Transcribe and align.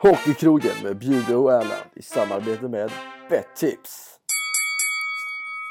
Hockeykrogen 0.00 0.82
med 0.82 0.98
Bjude 0.98 1.36
och 1.36 1.52
Erland 1.52 1.90
i 1.94 2.02
samarbete 2.02 2.68
med 2.68 2.90
Bettips. 3.30 4.20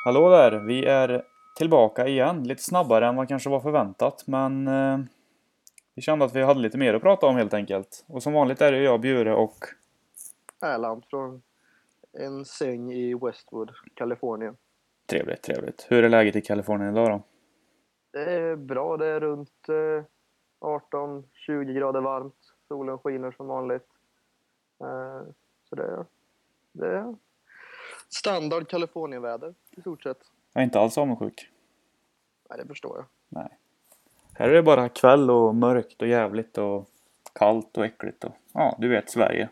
Hallå 0.05 0.29
där! 0.29 0.59
Vi 0.59 0.85
är 0.85 1.23
tillbaka 1.55 2.07
igen. 2.07 2.43
Lite 2.43 2.63
snabbare 2.63 3.07
än 3.07 3.15
vad 3.15 3.27
kanske 3.27 3.49
var 3.49 3.59
förväntat 3.59 4.23
men 4.27 4.67
eh, 4.67 4.99
vi 5.95 6.01
kände 6.01 6.25
att 6.25 6.35
vi 6.35 6.43
hade 6.43 6.59
lite 6.59 6.77
mer 6.77 6.93
att 6.93 7.01
prata 7.01 7.25
om 7.25 7.35
helt 7.35 7.53
enkelt. 7.53 8.05
Och 8.07 8.23
som 8.23 8.33
vanligt 8.33 8.61
är 8.61 8.71
det 8.71 8.81
jag, 8.81 9.01
Bjure 9.01 9.33
och 9.33 9.65
Erland 10.61 11.03
från 11.09 11.41
en 12.13 12.45
säng 12.45 12.91
i 12.91 13.13
Westwood, 13.13 13.71
Kalifornien. 13.93 14.57
trevligt, 15.05 15.41
trevligt. 15.41 15.85
Hur 15.89 16.03
är 16.03 16.09
läget 16.09 16.35
i 16.35 16.41
Kalifornien 16.41 16.91
idag 16.91 17.09
då? 17.09 17.21
Det 18.11 18.31
är 18.31 18.55
bra, 18.55 18.97
det 18.97 19.07
är 19.07 19.19
runt 19.19 19.69
eh, 19.69 20.03
18-20 20.61 21.73
grader 21.73 22.01
varmt. 22.01 22.53
Solen 22.67 22.97
skiner 22.97 23.31
som 23.31 23.47
vanligt. 23.47 23.87
Eh, 24.81 25.21
så 25.69 25.75
det, 25.75 25.83
är- 25.83 26.05
det 26.71 26.87
är 26.87 27.15
standard 28.09 28.67
Kalifornienväder 28.69 29.53
i 29.71 29.81
stort 29.81 30.03
sett. 30.03 30.17
Jag 30.53 30.61
är 30.61 30.65
inte 30.65 30.79
alls 30.79 30.97
avundsjuk. 30.97 31.49
Nej, 32.49 32.59
det 32.61 32.67
förstår 32.67 32.95
jag. 32.97 33.05
Nej. 33.29 33.57
Här 34.33 34.49
är 34.49 34.53
det 34.53 34.63
bara 34.63 34.89
kväll 34.89 35.31
och 35.31 35.55
mörkt 35.55 36.01
och 36.01 36.07
jävligt 36.07 36.57
och 36.57 36.85
kallt 37.33 37.77
och 37.77 37.85
äckligt 37.85 38.23
och 38.23 38.31
ja, 38.53 38.75
du 38.79 38.87
vet 38.87 39.09
Sverige. 39.09 39.49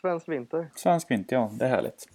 Svensk 0.00 0.28
vinter. 0.28 0.68
Svensk 0.76 1.10
vinter, 1.10 1.36
ja. 1.36 1.50
Det 1.52 1.64
är 1.64 1.68
härligt. 1.68 2.08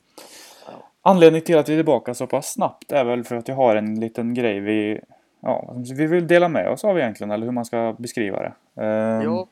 Ja. 0.67 0.71
Anledningen 1.01 1.45
till 1.45 1.57
att 1.57 1.69
vi 1.69 1.73
är 1.73 1.77
tillbaka 1.77 2.13
så 2.13 2.27
pass 2.27 2.53
snabbt 2.53 2.91
är 2.91 3.05
väl 3.05 3.23
för 3.23 3.35
att 3.35 3.47
jag 3.47 3.55
har 3.55 3.75
en 3.75 3.99
liten 3.99 4.33
grej 4.33 4.59
vi, 4.59 5.01
ja, 5.39 5.75
vi 5.97 6.07
vill 6.07 6.27
dela 6.27 6.47
med 6.49 6.69
oss 6.69 6.83
av 6.83 6.97
egentligen, 6.99 7.31
eller 7.31 7.45
hur 7.45 7.51
man 7.53 7.65
ska 7.65 7.95
beskriva 7.99 8.39
det. 8.39 8.81
Ehm, 8.83 9.21
Ja, 9.21 9.47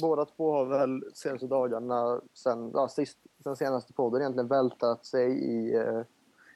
båda 0.00 0.24
två 0.24 0.52
har 0.52 0.64
väl 0.64 1.04
senaste 1.14 1.46
dagarna, 1.46 2.20
sen, 2.34 2.70
ja, 2.74 2.88
sist, 2.88 3.18
sen 3.42 3.56
senaste 3.56 3.92
podden 3.92 4.20
egentligen 4.20 4.48
vältat 4.48 5.06
sig 5.06 5.30
i, 5.44 5.74
eh, 5.74 6.00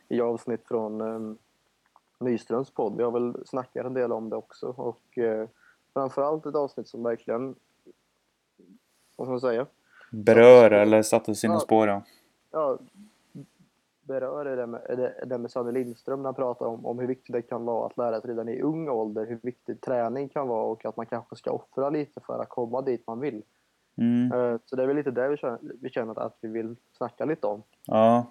i 0.08 0.20
avsnitt 0.20 0.64
från 0.68 1.00
eh, 1.00 1.34
Nyströms 2.20 2.70
podd. 2.70 2.96
Vi 2.96 3.02
har 3.02 3.10
väl 3.10 3.46
snackat 3.46 3.86
en 3.86 3.94
del 3.94 4.12
om 4.12 4.30
det 4.30 4.36
också 4.36 4.66
och 4.66 5.18
eh, 5.18 5.48
framförallt 5.92 6.46
ett 6.46 6.54
avsnitt 6.54 6.88
som 6.88 7.02
verkligen, 7.02 7.54
vad 9.16 9.26
ska 9.26 9.30
man 9.30 9.40
säga, 9.40 9.66
Berör 10.10 10.70
eller 10.70 11.02
satte 11.02 11.34
sina 11.34 11.54
Ja. 11.54 11.60
spår, 11.60 11.88
ja. 11.88 12.02
ja, 12.50 12.78
berör 14.08 14.44
det 14.44 14.56
där 14.56 14.66
med, 14.66 14.80
det, 14.88 15.14
det 15.26 15.38
med 15.38 15.50
Sanne 15.50 15.72
Lindström 15.72 16.18
när 16.22 16.24
han 16.28 16.34
pratar 16.34 16.66
om, 16.66 16.86
om 16.86 16.98
hur 16.98 17.06
viktigt 17.06 17.32
det 17.32 17.42
kan 17.42 17.64
vara 17.64 17.86
att 17.86 17.96
lära 17.96 18.20
sig 18.20 18.30
redan 18.30 18.48
i 18.48 18.60
ung 18.60 18.88
ålder 18.88 19.26
hur 19.26 19.38
viktig 19.42 19.80
träning 19.80 20.28
kan 20.28 20.48
vara 20.48 20.62
och 20.64 20.84
att 20.84 20.96
man 20.96 21.06
kanske 21.06 21.36
ska 21.36 21.50
offra 21.50 21.90
lite 21.90 22.20
för 22.20 22.42
att 22.42 22.48
komma 22.48 22.82
dit 22.82 23.06
man 23.06 23.20
vill. 23.20 23.42
Mm, 23.98 24.32
Eh, 24.32 24.58
Så 24.64 24.76
det 24.76 24.82
är 24.82 24.86
väl 24.86 24.96
lite 24.96 25.10
det 25.10 25.28
vi 25.28 25.36
känner, 25.36 25.58
vi 25.80 25.90
känner 25.90 26.18
att 26.26 26.36
vi 26.40 26.48
vill 26.48 26.76
snacka 26.96 27.24
lite 27.24 27.46
om. 27.46 27.62
ja. 27.86 28.26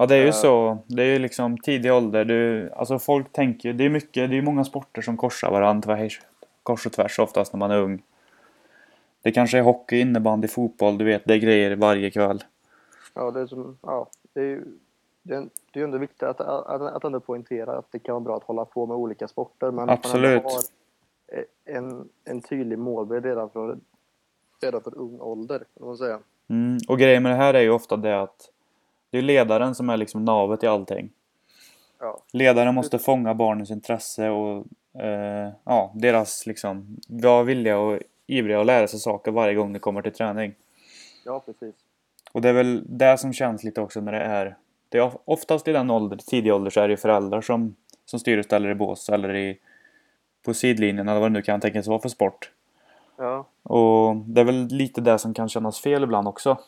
Ja, 0.00 0.06
det 0.06 0.14
är 0.16 0.20
ju 0.22 0.26
Eh. 0.28 0.32
så. 0.32 0.78
Det 0.86 1.02
är 1.02 1.06
ju 1.06 1.18
liksom 1.18 1.58
tidig 1.58 1.92
ålder. 1.92 2.24
Du, 2.24 2.70
alltså 2.72 2.98
folk 2.98 3.32
tänker, 3.32 3.72
det 3.72 3.84
är 3.84 3.88
mycket, 3.90 4.30
det 4.30 4.38
är 4.38 4.42
många 4.42 4.64
sporter 4.64 5.02
som 5.02 5.16
korsar 5.16 5.50
varandra 5.50 5.96
tvärs, 5.96 6.20
kors 6.62 6.86
och 6.86 6.92
tvärs 6.92 7.18
oftast 7.18 7.52
när 7.52 7.58
man 7.58 7.70
är 7.70 7.78
ung. 7.78 8.02
Det 9.22 9.32
kanske 9.32 9.58
är 9.58 9.62
hockey, 9.62 10.00
innebandy, 10.00 10.48
fotboll, 10.48 10.98
du 10.98 11.04
vet, 11.04 11.22
det 11.24 11.34
är 11.34 11.38
grejer 11.38 11.76
varje 11.76 12.10
kväll. 12.10 12.44
Ja, 13.18 13.30
det 13.30 13.40
är, 13.40 13.46
som, 13.46 13.78
ja, 13.82 14.08
det 14.32 14.40
är 14.40 14.44
ju 14.44 14.64
det 15.22 15.34
är, 15.34 15.48
det 15.72 15.80
är 15.80 15.84
ändå 15.84 15.98
viktigt 15.98 16.22
att, 16.22 16.40
att, 16.40 16.82
att 16.82 17.04
ändå 17.04 17.20
poängtera 17.20 17.78
att 17.78 17.92
det 17.92 17.98
kan 17.98 18.12
vara 18.12 18.24
bra 18.24 18.36
att 18.36 18.44
hålla 18.44 18.64
på 18.64 18.86
med 18.86 18.96
olika 18.96 19.28
sporter. 19.28 19.70
Men 19.70 19.78
att 19.78 19.86
man 19.86 19.98
Absolut. 19.98 20.42
har 20.42 20.62
en, 21.64 22.08
en 22.24 22.40
tydlig 22.40 22.78
målbild 22.78 23.24
redan 23.24 23.50
från, 23.50 23.80
redan 24.62 24.82
från 24.82 24.94
ung 24.94 25.20
ålder, 25.20 25.64
kan 25.78 25.86
man 25.86 25.96
säga. 25.96 26.20
Mm. 26.48 26.78
Och 26.88 26.98
grejen 26.98 27.22
med 27.22 27.32
det 27.32 27.36
här 27.36 27.54
är 27.54 27.60
ju 27.60 27.70
ofta 27.70 27.96
det 27.96 28.20
att 28.20 28.50
det 29.10 29.18
är 29.18 29.22
ledaren 29.22 29.74
som 29.74 29.90
är 29.90 29.96
liksom 29.96 30.24
navet 30.24 30.62
i 30.62 30.66
allting. 30.66 31.10
Ja, 31.98 32.22
Ledaren 32.32 32.74
måste 32.74 32.98
fånga 32.98 33.34
barnens 33.34 33.70
intresse 33.70 34.30
och 34.30 34.66
eh, 35.02 35.52
ja, 35.64 35.92
deras 35.94 36.46
liksom 36.46 36.96
vara 37.08 37.42
villiga 37.42 37.78
och 37.78 37.98
ivriga 38.26 38.60
att 38.60 38.66
lära 38.66 38.88
sig 38.88 38.98
saker 38.98 39.32
varje 39.32 39.54
gång 39.54 39.72
det 39.72 39.78
kommer 39.78 40.02
till 40.02 40.12
träning. 40.12 40.54
ja 41.24 41.40
precis. 41.46 41.74
Och 42.32 42.40
det 42.40 42.48
är 42.48 42.52
väl 42.52 42.82
det 42.86 43.18
som 43.18 43.32
känns 43.32 43.64
lite 43.64 43.80
också 43.80 44.00
när 44.00 44.12
det 44.12 44.18
är 44.20 44.56
det 44.88 44.98
är 44.98 45.12
oftast 45.24 45.68
i 45.68 45.72
den 45.72 45.90
ålder, 45.90 46.16
tidig 46.16 46.54
ålder 46.54 46.70
så 46.70 46.80
är 46.80 46.88
det 46.88 46.92
ju 46.92 46.96
föräldrar 46.96 47.40
som, 47.40 47.76
som 48.04 48.18
styr 48.18 48.38
och 48.38 48.44
ställer 48.44 48.70
i 48.70 48.74
bås 48.74 49.08
eller 49.08 49.36
i, 49.36 49.58
på 50.42 50.54
sidlinjen 50.54 51.08
eller 51.08 51.20
vad 51.20 51.30
det 51.30 51.32
nu 51.32 51.42
kan 51.42 51.60
tänkas 51.60 51.86
vara 51.86 51.98
för 51.98 52.08
sport. 52.08 52.52
Ja, 53.16 53.46
Och 53.62 54.16
det 54.16 54.40
är 54.40 54.44
väl 54.44 54.66
lite 54.66 55.00
det 55.00 55.18
som 55.18 55.34
kan 55.34 55.48
kännas 55.48 55.80
fel 55.80 56.02
ibland 56.02 56.28
också. 56.28 56.58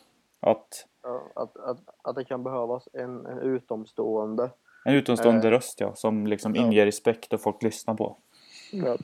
Att 0.41 0.87
ja 1.03 1.23
att, 1.35 1.57
att, 1.57 1.79
att 2.03 2.17
det 2.17 2.25
kan 2.25 2.43
behövas 2.43 2.89
en, 2.93 3.27
en 3.27 3.39
utomstående. 3.39 4.51
en 4.85 4.95
utomstående 4.95 5.49
Eh. 5.49 5.51
röst 5.51 5.81
ja, 5.81 5.95
som 5.95 6.27
liksom 6.27 6.55
Ja. 6.55 6.63
inger 6.63 6.87
respekt 6.87 7.33
och 7.33 7.41
folk 7.41 7.63
lyssnar 7.63 7.95
på. 7.95 8.17
Ja. 8.73 8.97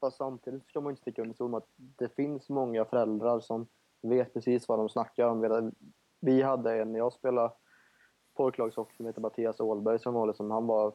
Fast 0.00 0.16
samtidigt 0.16 0.66
ska 0.68 0.80
man 0.80 0.90
inte 0.90 1.02
sticka 1.02 1.22
under 1.22 1.34
stol 1.34 1.50
med 1.50 1.58
att 1.58 1.68
det 1.76 2.08
finns 2.16 2.48
många 2.48 2.84
föräldrar 2.84 3.40
som 3.40 3.66
vet 4.02 4.34
precis 4.34 4.68
vad 4.68 4.78
de 4.78 4.88
snackar 4.88 5.26
om. 5.26 5.72
Vi 6.20 6.42
hade 6.42 6.80
en, 6.80 6.92
när 6.92 6.98
jag 6.98 7.12
spelade 7.12 7.52
pojklagshockey 8.36 8.96
som 8.96 9.06
heter 9.06 9.20
Mattias 9.20 9.60
Åhlberg 9.60 9.98
som 9.98 10.14
var 10.14 10.26
liksom, 10.26 10.50
han 10.50 10.66
var 10.66 10.92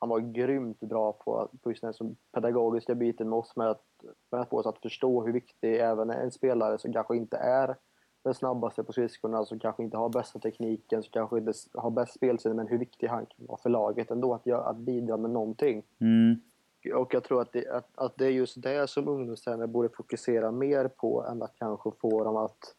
han 0.00 0.08
var 0.08 0.20
grymt 0.20 0.80
bra 0.80 1.12
på, 1.12 1.48
på 1.62 1.70
just 1.70 1.82
den 1.82 1.94
som 1.94 2.16
pedagogiska 2.32 2.94
biten 2.94 3.28
med 3.28 3.38
oss 3.38 3.56
med 3.56 3.70
att, 3.70 3.84
med 4.30 4.40
att 4.40 4.48
få 4.48 4.58
oss 4.58 4.66
att 4.66 4.78
förstå 4.78 5.26
hur 5.26 5.32
viktig 5.32 5.80
även 5.80 6.10
en 6.10 6.30
spelare 6.30 6.78
som 6.78 6.92
kanske 6.92 7.16
inte 7.16 7.36
är 7.36 7.76
den 8.22 8.34
snabbaste 8.34 8.84
på 8.84 8.92
skridskorna, 8.92 9.44
som 9.44 9.58
kanske 9.58 9.82
inte 9.82 9.96
har 9.96 10.08
bästa 10.08 10.38
tekniken, 10.38 11.02
som 11.02 11.10
kanske 11.12 11.38
inte 11.38 11.52
har 11.74 11.90
bäst 11.90 12.14
spelsinne, 12.14 12.54
men 12.54 12.68
hur 12.68 12.78
viktig 12.78 13.06
han 13.06 13.26
kan 13.26 13.46
vara 13.46 13.58
för 13.58 13.70
laget 13.70 14.10
ändå, 14.10 14.34
att, 14.34 14.46
göra, 14.46 14.62
att 14.62 14.76
bidra 14.76 15.16
med 15.16 15.30
någonting. 15.30 15.82
Mm. 16.00 16.40
Och 16.94 17.14
jag 17.14 17.24
tror 17.24 17.42
att 17.42 17.52
det, 17.52 17.68
att, 17.68 17.88
att 17.94 18.16
det 18.16 18.26
är 18.26 18.30
just 18.30 18.62
det 18.62 18.90
som 18.90 19.08
ungdomstränare 19.08 19.66
borde 19.66 19.88
fokusera 19.88 20.50
mer 20.50 20.88
på 20.88 21.24
än 21.24 21.42
att 21.42 21.54
kanske 21.58 21.90
få 22.00 22.24
dem 22.24 22.36
att... 22.36 22.74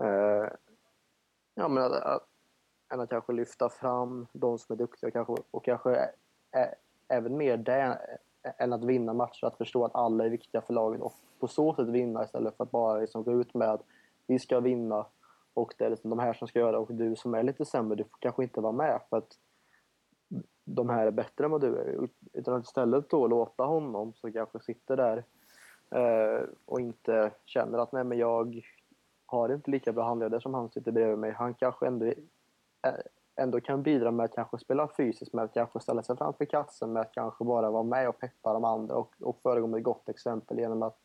Eh, 0.00 0.48
ja, 1.54 1.68
men 1.68 1.82
att, 1.84 1.92
att, 1.92 2.26
än 2.92 3.00
att 3.00 3.10
kanske 3.10 3.32
lyfta 3.32 3.68
fram 3.68 4.26
de 4.32 4.58
som 4.58 4.72
är 4.72 4.78
duktiga 4.78 5.08
och 5.08 5.12
kanske, 5.12 5.34
och 5.50 5.64
kanske 5.64 5.94
ä, 5.94 6.10
ä, 6.52 6.74
även 7.08 7.36
mer 7.36 7.56
det 7.56 7.98
än 8.58 8.72
att 8.72 8.84
vinna 8.84 9.12
matcher. 9.14 9.46
Att 9.46 9.56
förstå 9.56 9.84
att 9.84 9.94
alla 9.94 10.24
är 10.24 10.28
viktiga 10.28 10.60
för 10.60 10.74
laget 10.74 11.00
och 11.00 11.14
på 11.40 11.48
så 11.48 11.74
sätt 11.74 11.88
vinna 11.88 12.24
istället 12.24 12.56
för 12.56 12.64
att 12.64 12.70
bara 12.70 12.98
liksom 12.98 13.24
gå 13.24 13.32
ut 13.32 13.54
med 13.54 13.68
att 13.68 13.82
vi 14.26 14.38
ska 14.38 14.60
vinna 14.60 15.06
och 15.54 15.74
det 15.78 15.84
är 15.84 15.90
liksom 15.90 16.10
de 16.10 16.18
här 16.18 16.32
som 16.32 16.48
ska 16.48 16.58
göra 16.58 16.78
och 16.78 16.94
du 16.94 17.16
som 17.16 17.34
är 17.34 17.42
lite 17.42 17.64
sämre, 17.64 17.96
du 17.96 18.04
får 18.04 18.18
kanske 18.20 18.42
inte 18.42 18.60
vara 18.60 18.72
med 18.72 19.00
för 19.10 19.16
att 19.16 19.38
de 20.64 20.88
här 20.88 21.06
är 21.06 21.10
bättre 21.10 21.44
än 21.44 21.50
vad 21.50 21.60
du 21.60 21.76
är. 21.76 22.08
Utan 22.32 22.54
att 22.54 22.64
istället 22.64 23.10
då 23.10 23.26
låta 23.26 23.62
honom 23.62 24.12
som 24.14 24.32
kanske 24.32 24.60
sitter 24.60 24.96
där 24.96 25.24
eh, 25.90 26.44
och 26.64 26.80
inte 26.80 27.30
känner 27.44 27.78
att 27.78 27.92
nej 27.92 28.04
men 28.04 28.18
jag 28.18 28.62
har 29.26 29.54
inte 29.54 29.70
lika 29.70 29.92
bra 29.92 30.04
handledare 30.04 30.40
som 30.40 30.54
han 30.54 30.70
sitter 30.70 30.92
bredvid 30.92 31.18
mig. 31.18 31.32
Han 31.32 31.54
kanske 31.54 31.86
ändå, 31.86 32.06
eh, 32.06 32.14
ändå 33.36 33.60
kan 33.60 33.82
bidra 33.82 34.10
med 34.10 34.24
att 34.24 34.34
kanske 34.34 34.58
spela 34.58 34.88
fysiskt, 34.96 35.32
med 35.32 35.44
att 35.44 35.54
kanske 35.54 35.80
ställa 35.80 36.02
sig 36.02 36.16
framför 36.16 36.44
kassen, 36.44 36.92
med 36.92 37.00
att 37.00 37.12
kanske 37.12 37.44
bara 37.44 37.70
vara 37.70 37.82
med 37.82 38.08
och 38.08 38.18
peppa 38.18 38.52
de 38.52 38.64
andra 38.64 38.94
och, 38.94 39.14
och 39.20 39.38
föregå 39.42 39.66
med 39.66 39.78
ett 39.78 39.84
gott 39.84 40.08
exempel 40.08 40.58
genom 40.58 40.82
att 40.82 40.98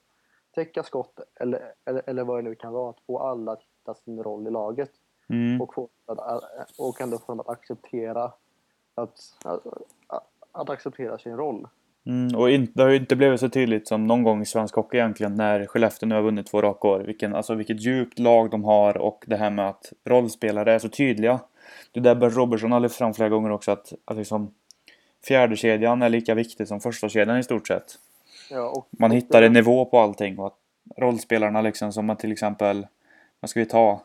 täcka 0.55 0.83
skott 0.83 1.19
eller, 1.35 1.73
eller, 1.85 2.01
eller 2.05 2.23
vad 2.23 2.37
det 2.37 2.41
nu 2.41 2.55
kan 2.55 2.73
vara. 2.73 2.89
Att 2.89 2.99
få 2.99 3.19
alla 3.19 3.51
att 3.51 3.61
hitta 3.61 3.93
sin 3.93 4.23
roll 4.23 4.47
i 4.47 4.51
laget 4.51 4.91
Mm. 5.29 5.61
och, 5.61 5.73
få, 5.73 5.89
att, 6.05 6.79
och 6.79 7.01
ändå 7.01 7.17
få 7.17 7.25
dem 7.31 7.39
att 7.39 7.49
acceptera 7.49 8.33
att, 8.97 9.19
att, 9.43 10.23
att 10.51 10.69
acceptera 10.69 11.17
sin 11.17 11.37
roll. 11.37 11.67
Mm, 12.05 12.35
och 12.35 12.49
in, 12.49 12.71
det 12.73 12.83
har 12.83 12.89
ju 12.89 12.95
inte 12.95 13.15
blivit 13.15 13.39
så 13.39 13.49
tydligt 13.49 13.87
som 13.87 14.07
någon 14.07 14.23
gång 14.23 14.41
i 14.41 14.45
svensk 14.45 14.75
hockey 14.75 14.97
egentligen 14.97 15.35
när 15.35 15.65
Skellefteå 15.65 16.09
nu 16.09 16.15
har 16.15 16.21
vunnit 16.21 16.47
två 16.47 16.61
raka 16.61 16.87
år. 16.87 16.99
Vilken, 16.99 17.35
alltså 17.35 17.55
vilket 17.55 17.81
djupt 17.81 18.19
lag 18.19 18.49
de 18.49 18.63
har 18.63 18.97
och 18.97 19.23
det 19.27 19.35
här 19.35 19.49
med 19.49 19.69
att 19.69 19.93
rollspelare 20.05 20.73
är 20.73 20.79
så 20.79 20.89
tydliga. 20.89 21.39
Det 21.91 21.99
där 21.99 22.15
Bert 22.15 22.35
Robertson 22.35 22.71
har 22.71 22.79
lyft 22.79 22.95
fram 22.95 23.13
flera 23.13 23.29
gånger 23.29 23.51
också 23.51 23.71
att, 23.71 23.93
att 24.05 24.17
liksom 24.17 24.53
fjärdekedjan 25.27 26.01
är 26.01 26.09
lika 26.09 26.33
viktig 26.33 26.67
som 26.67 26.79
första 26.79 27.09
kedjan 27.09 27.37
i 27.37 27.43
stort 27.43 27.67
sett. 27.67 27.95
Ja, 28.49 28.69
och, 28.69 28.87
Man 28.91 29.11
hittar 29.11 29.41
en 29.41 29.53
nivå 29.53 29.85
på 29.85 29.99
allting 29.99 30.39
och 30.39 30.47
att 30.47 30.57
rollspelarna 30.97 31.61
liksom 31.61 31.93
som 31.93 32.09
att 32.09 32.19
till 32.19 32.31
exempel, 32.31 32.87
vad 33.39 33.49
ska 33.49 33.59
vi 33.59 33.65
ta? 33.65 34.01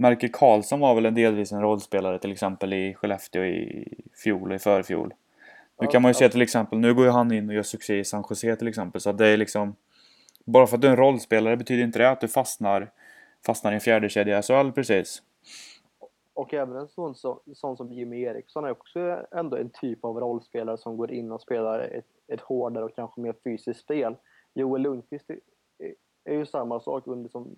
Melker 0.00 0.28
Karlsson 0.28 0.80
var 0.80 0.94
väl 0.94 1.06
en 1.06 1.14
delvis 1.14 1.52
en 1.52 1.60
rollspelare 1.60 2.18
till 2.18 2.32
exempel 2.32 2.72
i 2.72 2.94
Skellefteå 2.94 3.44
i 3.44 3.88
fjol 4.24 4.48
och 4.48 4.54
i 4.54 4.58
förfjol. 4.58 5.14
Nu 5.80 5.86
kan 5.86 6.02
man 6.02 6.10
ju 6.10 6.14
se 6.14 6.28
till 6.28 6.42
exempel, 6.42 6.78
nu 6.78 6.94
går 6.94 7.04
ju 7.04 7.10
han 7.10 7.32
in 7.32 7.48
och 7.48 7.54
gör 7.54 7.62
succé 7.62 7.98
i 7.98 8.04
San 8.04 8.24
Jose 8.30 8.56
till 8.56 8.68
exempel. 8.68 9.00
Så 9.00 9.10
att 9.10 9.18
det 9.18 9.26
är 9.26 9.36
liksom... 9.36 9.76
Bara 10.44 10.66
för 10.66 10.76
att 10.76 10.80
du 10.80 10.86
är 10.86 10.90
en 10.90 10.96
rollspelare 10.96 11.56
betyder 11.56 11.84
inte 11.84 11.98
det 11.98 12.10
att 12.10 12.20
du 12.20 12.28
fastnar, 12.28 12.90
fastnar 13.46 13.72
i 13.72 13.74
en 13.74 13.80
fjärdekedja 13.80 14.38
i 14.38 14.42
SHL 14.42 14.72
precis. 14.72 15.22
Och 16.34 16.54
även 16.54 16.76
en 16.76 16.88
sån, 16.88 17.14
så, 17.14 17.40
sån 17.54 17.76
som 17.76 17.92
Jimmy 17.92 18.22
Eriksson 18.22 18.64
är 18.64 18.70
också 18.70 19.24
ändå 19.30 19.56
en 19.56 19.70
typ 19.70 20.04
av 20.04 20.20
rollspelare 20.20 20.78
som 20.78 20.96
går 20.96 21.10
in 21.10 21.32
och 21.32 21.40
spelar 21.40 21.80
ett, 21.80 22.06
ett 22.28 22.40
hårdare 22.40 22.84
och 22.84 22.94
kanske 22.94 23.20
mer 23.20 23.34
fysiskt 23.44 23.80
spel. 23.80 24.16
Joel 24.54 24.82
Lundqvist 24.82 25.30
är, 25.30 25.38
är 26.24 26.34
ju 26.34 26.46
samma 26.46 26.80
sak 26.80 27.06
under 27.06 27.28
som 27.28 27.56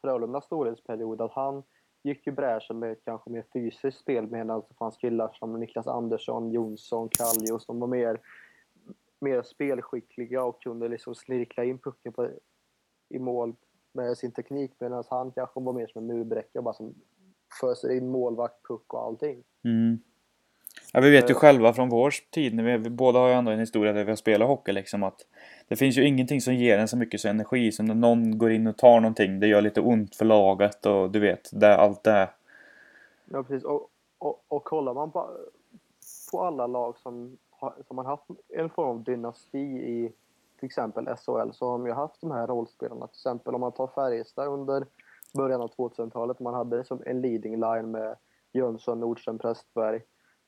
Frölundas 0.00 0.44
storhetsperiod, 0.44 1.20
att 1.20 1.32
han 1.32 1.62
gick 2.02 2.26
ju 2.26 2.32
bräschen 2.32 2.78
med 2.78 3.04
kanske 3.04 3.30
mer 3.30 3.44
fysiskt 3.52 3.98
spel 3.98 4.26
medan 4.26 4.46
det 4.46 4.54
alltså 4.54 4.74
fanns 4.74 4.96
killar 4.96 5.36
som 5.38 5.60
Niklas 5.60 5.86
Andersson, 5.86 6.50
Jonsson, 6.50 7.08
Kallio 7.08 7.58
som 7.58 7.80
var 7.80 7.86
mer, 7.86 8.20
mer 9.20 9.42
spelskickliga 9.42 10.44
och 10.44 10.62
kunde 10.62 10.88
liksom 10.88 11.14
snirkla 11.14 11.64
in 11.64 11.78
pucken 11.78 12.12
på, 12.12 12.30
i 13.08 13.18
mål 13.18 13.54
med 13.92 14.18
sin 14.18 14.32
teknik 14.32 14.72
medan 14.78 15.04
han 15.10 15.32
kanske 15.32 15.60
var 15.60 15.72
mer 15.72 15.86
som 15.86 16.02
en 16.02 16.16
murbräcka 16.16 16.58
och 16.58 16.64
bara 16.64 16.74
som 16.74 16.94
föser 17.60 17.90
in 17.96 18.08
målvakt, 18.08 18.66
puck 18.68 18.94
och 18.94 19.02
allting. 19.02 19.44
Mm. 19.64 19.98
Ja, 20.92 21.00
vi 21.00 21.10
vet 21.10 21.30
ju 21.30 21.34
Eh. 21.34 21.38
själva 21.38 21.72
från 21.72 21.88
vår 21.88 22.14
tid, 22.30 22.54
när 22.54 22.64
vi, 22.64 22.76
vi 22.76 22.90
båda 22.90 23.18
har 23.18 23.28
ju 23.28 23.34
ändå 23.34 23.50
en 23.50 23.58
historia 23.58 23.92
där 23.92 24.04
vi 24.04 24.10
har 24.10 24.16
spelat 24.16 24.48
hockey 24.48 24.72
liksom 24.72 25.02
att 25.02 25.26
det 25.68 25.76
finns 25.76 25.98
ju 25.98 26.06
ingenting 26.06 26.40
som 26.40 26.54
ger 26.54 26.78
en 26.78 26.88
så 26.88 26.96
mycket 26.96 27.20
så 27.20 27.28
energi 27.28 27.72
som 27.72 27.86
när 27.86 27.94
någon 27.94 28.38
går 28.38 28.50
in 28.52 28.66
och 28.66 28.76
tar 28.76 29.00
någonting. 29.00 29.40
Det 29.40 29.46
gör 29.46 29.60
lite 29.60 29.80
ont 29.80 30.16
för 30.16 30.24
laget 30.24 30.86
och 30.86 31.10
du 31.10 31.20
vet, 31.20 31.50
det, 31.52 31.76
allt 31.76 32.02
det. 32.02 32.30
Ja, 33.24 33.42
precis. 33.42 33.64
Och, 33.64 33.88
och, 34.18 34.44
och 34.48 34.64
kollar 34.64 34.94
man 34.94 35.10
på, 35.10 35.30
på 36.32 36.44
alla 36.44 36.66
lag 36.66 36.98
som, 36.98 37.38
har, 37.50 37.74
som 37.86 37.98
har 37.98 38.04
haft 38.04 38.24
en 38.48 38.70
form 38.70 38.88
av 38.88 39.04
dynasti 39.04 39.58
i 39.58 40.12
till 40.58 40.66
exempel 40.66 41.06
SHL 41.06 41.52
så 41.52 41.70
har 41.70 41.72
de 41.72 41.86
ju 41.86 41.92
haft 41.92 42.20
de 42.20 42.30
här 42.30 42.46
rollspelarna. 42.46 43.06
Till 43.06 43.16
exempel 43.16 43.54
om 43.54 43.60
man 43.60 43.72
tar 43.72 43.86
Färjestad 43.86 44.48
under 44.48 44.86
början 45.34 45.60
av 45.60 45.70
2000-talet. 45.74 46.40
Man 46.40 46.54
hade 46.54 46.84
som 46.84 47.02
en 47.06 47.20
leading 47.20 47.60
line 47.60 47.90
med 47.90 48.16
Jönsson, 48.52 49.00
Nordström, 49.00 49.38
Prästberg 49.38 50.00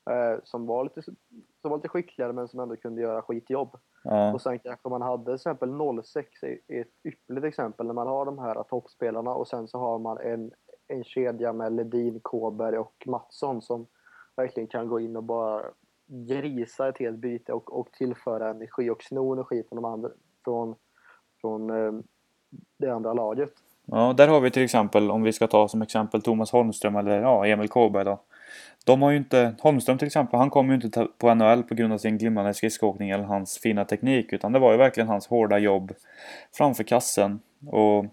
eh, 0.09 0.39
som, 0.43 0.65
var 0.65 0.83
lite, 0.83 1.01
som 1.01 1.71
var 1.71 1.77
lite 1.77 1.89
skickligare 1.89 2.33
men 2.33 2.47
som 2.47 2.59
ändå 2.59 2.75
kunde 2.75 3.01
göra 3.01 3.21
skitjobb. 3.21 3.77
Ja, 4.03 4.33
Och 4.33 4.41
sen 4.41 4.59
kanske 4.59 4.89
man 4.89 5.01
hade 5.01 5.25
till 5.25 5.33
exempel 5.33 5.69
06 6.03 6.43
i 6.43 6.47
i 6.67 6.79
ett 6.79 6.87
ypperligt 7.03 7.45
exempel 7.45 7.85
när 7.85 7.93
man 7.93 8.07
har 8.07 8.25
de 8.25 8.39
här 8.39 8.63
toppspelarna 8.63 9.33
och 9.33 9.47
sen 9.47 9.67
så 9.67 9.77
har 9.77 9.99
man 9.99 10.17
en, 10.17 10.51
en 10.87 11.03
kedja 11.03 11.53
med 11.53 11.73
Ledin, 11.73 12.19
Kåberg 12.19 12.77
och 12.77 13.03
Mattsson 13.05 13.61
som 13.61 13.87
verkligen 14.35 14.67
kan 14.67 14.87
gå 14.87 14.99
in 14.99 15.15
och 15.15 15.23
bara 15.23 15.61
grisa 16.07 16.87
ett 16.87 16.97
helt 16.97 17.17
byte 17.17 17.53
och, 17.53 17.79
och 17.79 17.91
tillföra 17.91 18.49
energi 18.49 18.89
och 18.89 19.03
sno 19.03 19.33
energi 19.33 19.63
från, 19.69 19.75
de 19.75 19.85
andra, 19.85 20.09
från, 20.43 20.75
från 21.41 21.69
eh, 21.69 21.93
det 22.77 22.89
andra 22.89 23.13
laget. 23.13 23.53
ja, 23.85 24.13
där 24.13 24.27
har 24.27 24.41
vi 24.41 24.51
till 24.51 24.63
exempel, 24.63 25.11
om 25.11 25.23
vi 25.23 25.33
ska 25.33 25.47
ta 25.47 25.67
som 25.67 25.81
exempel 25.81 26.21
Thomas 26.21 26.51
Holmström 26.51 26.95
eller 26.95 27.21
ja, 27.21 27.45
Emil 27.45 27.69
Kåberg 27.69 28.05
då. 28.05 28.19
De 28.85 29.01
har 29.01 29.11
ju 29.11 29.17
inte, 29.17 29.55
Holmström 29.61 29.97
till 29.97 30.05
exempel, 30.07 30.39
han 30.39 30.49
kom 30.49 30.69
ju 30.69 30.75
inte 30.75 31.07
på 31.17 31.33
NHL 31.33 31.63
på 31.63 31.75
grund 31.75 31.93
av 31.93 31.97
sin 31.97 32.17
glimmande 32.17 32.53
skridskoåkning 32.53 33.09
eller 33.09 33.23
hans 33.23 33.57
fina 33.57 33.85
teknik 33.85 34.33
utan 34.33 34.51
det 34.51 34.59
var 34.59 34.71
ju 34.71 34.77
verkligen 34.77 35.07
hans 35.07 35.27
hårda 35.27 35.57
jobb 35.57 35.91
framför 36.57 36.83
kassen 36.83 37.39
och 37.71 38.05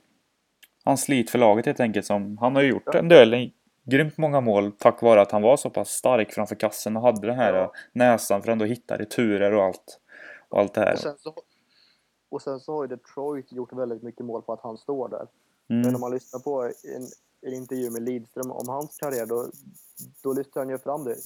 hans 0.84 1.02
slit 1.02 1.30
för 1.30 1.38
laget 1.38 1.66
helt 1.66 1.80
enkelt 1.80 2.06
som, 2.06 2.38
han 2.38 2.54
har 2.54 2.62
ju 2.62 2.68
gjort 2.68 2.94
en 2.94 3.08
del 3.08 3.52
grymt 3.84 4.18
många 4.18 4.40
mål 4.40 4.72
tack 4.72 5.02
vare 5.02 5.20
att 5.20 5.32
han 5.32 5.42
var 5.42 5.56
så 5.56 5.70
pass 5.70 5.88
stark 5.88 6.32
framför 6.32 6.54
kassen 6.54 6.96
och 6.96 7.02
hade 7.02 7.26
den 7.26 7.36
här 7.36 7.54
Ja. 7.54 7.72
näsan 7.92 8.42
för 8.42 8.48
att 8.48 8.52
ändå 8.52 8.64
hitta 8.64 8.98
returer 8.98 9.52
och 9.54 9.64
allt. 9.64 10.00
Och 10.48 10.60
allt 10.60 10.74
det 10.74 10.80
här. 10.80 10.92
Och 10.92 10.98
sen, 10.98 11.14
så, 11.18 11.34
och 12.30 12.42
sen 12.42 12.60
så 12.60 12.74
har 12.76 12.84
ju 12.84 12.88
Detroit 12.88 13.52
gjort 13.52 13.72
väldigt 13.72 14.02
mycket 14.02 14.26
mål 14.26 14.42
på 14.42 14.52
att 14.52 14.60
han 14.62 14.76
står 14.78 15.08
där. 15.08 15.26
Men 15.66 15.80
Mm. 15.82 15.94
om 15.94 16.00
man 16.00 16.10
lyssnar 16.12 16.40
på 16.40 16.62
en, 16.62 16.72
en 17.42 17.52
intervju 17.52 17.90
med 17.90 18.02
Lidström 18.02 18.50
om 18.50 18.68
hans 18.68 18.96
karriär, 18.96 19.26
då, 19.26 19.46
då 20.22 20.32
lyfter 20.32 20.60
han 20.60 20.68
ju 20.68 20.78
fram 20.78 21.04
det. 21.04 21.16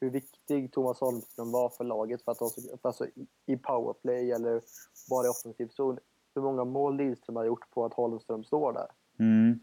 Hur 0.00 0.10
viktig 0.10 0.72
Thomas 0.72 1.00
Holmström 1.00 1.52
var 1.52 1.68
för 1.68 1.84
laget. 1.84 2.22
För 2.22 2.32
att 2.32 2.42
alltså, 2.42 2.60
för 2.60 2.88
alltså, 2.88 3.06
i- 3.46 3.56
powerplay 3.56 4.32
eller 4.32 4.62
bara 5.10 5.26
i 5.26 5.30
offensiv 5.30 5.68
zon. 5.68 5.98
Hur 6.34 6.42
många 6.42 6.64
mål 6.64 6.96
Lidström 6.96 7.36
har 7.36 7.44
gjort 7.44 7.70
på 7.70 7.84
att 7.84 7.94
Holmström 7.94 8.44
står 8.44 8.72
där. 8.72 8.86
Mm. 9.18 9.60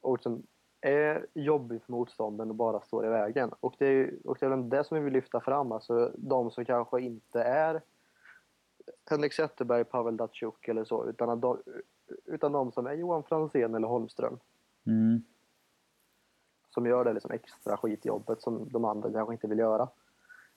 Och 0.00 0.22
som 0.22 0.42
är 0.80 1.26
jobbig 1.34 1.82
för 1.82 1.92
motståndaren 1.92 2.50
och 2.50 2.56
bara 2.56 2.80
står 2.80 3.06
i 3.06 3.08
vägen. 3.08 3.50
Och 3.60 3.74
det 3.78 3.86
är, 3.86 4.18
och 4.24 4.36
det 4.40 4.46
är 4.46 4.50
väl 4.50 4.68
det 4.68 4.84
som 4.84 4.94
vi 4.98 5.04
vill 5.04 5.12
lyfta 5.12 5.40
fram. 5.40 5.72
Alltså 5.72 6.12
de 6.18 6.50
som 6.50 6.64
kanske 6.64 7.00
inte 7.00 7.42
är 7.42 7.82
Henrik 9.10 9.32
Zetterberg, 9.32 9.84
Pavel 9.84 10.16
Datsjuk 10.16 10.68
eller 10.68 10.84
så. 10.84 11.08
Utan, 11.08 11.40
de, 11.40 11.58
utan 12.24 12.52
de 12.52 12.72
som 12.72 12.86
är 12.86 12.92
Johan 12.92 13.22
Franzén 13.22 13.74
eller 13.74 13.88
Holmström. 13.88 14.38
Mm. 14.86 15.22
Som 16.74 16.86
gör 16.86 17.04
det 17.04 17.12
liksom 17.12 17.30
extra 17.30 17.76
skitjobbet 17.76 18.42
som 18.42 18.68
de 18.72 18.84
andra 18.84 19.12
kanske 19.12 19.34
inte 19.34 19.46
vill 19.46 19.58
göra. 19.58 19.88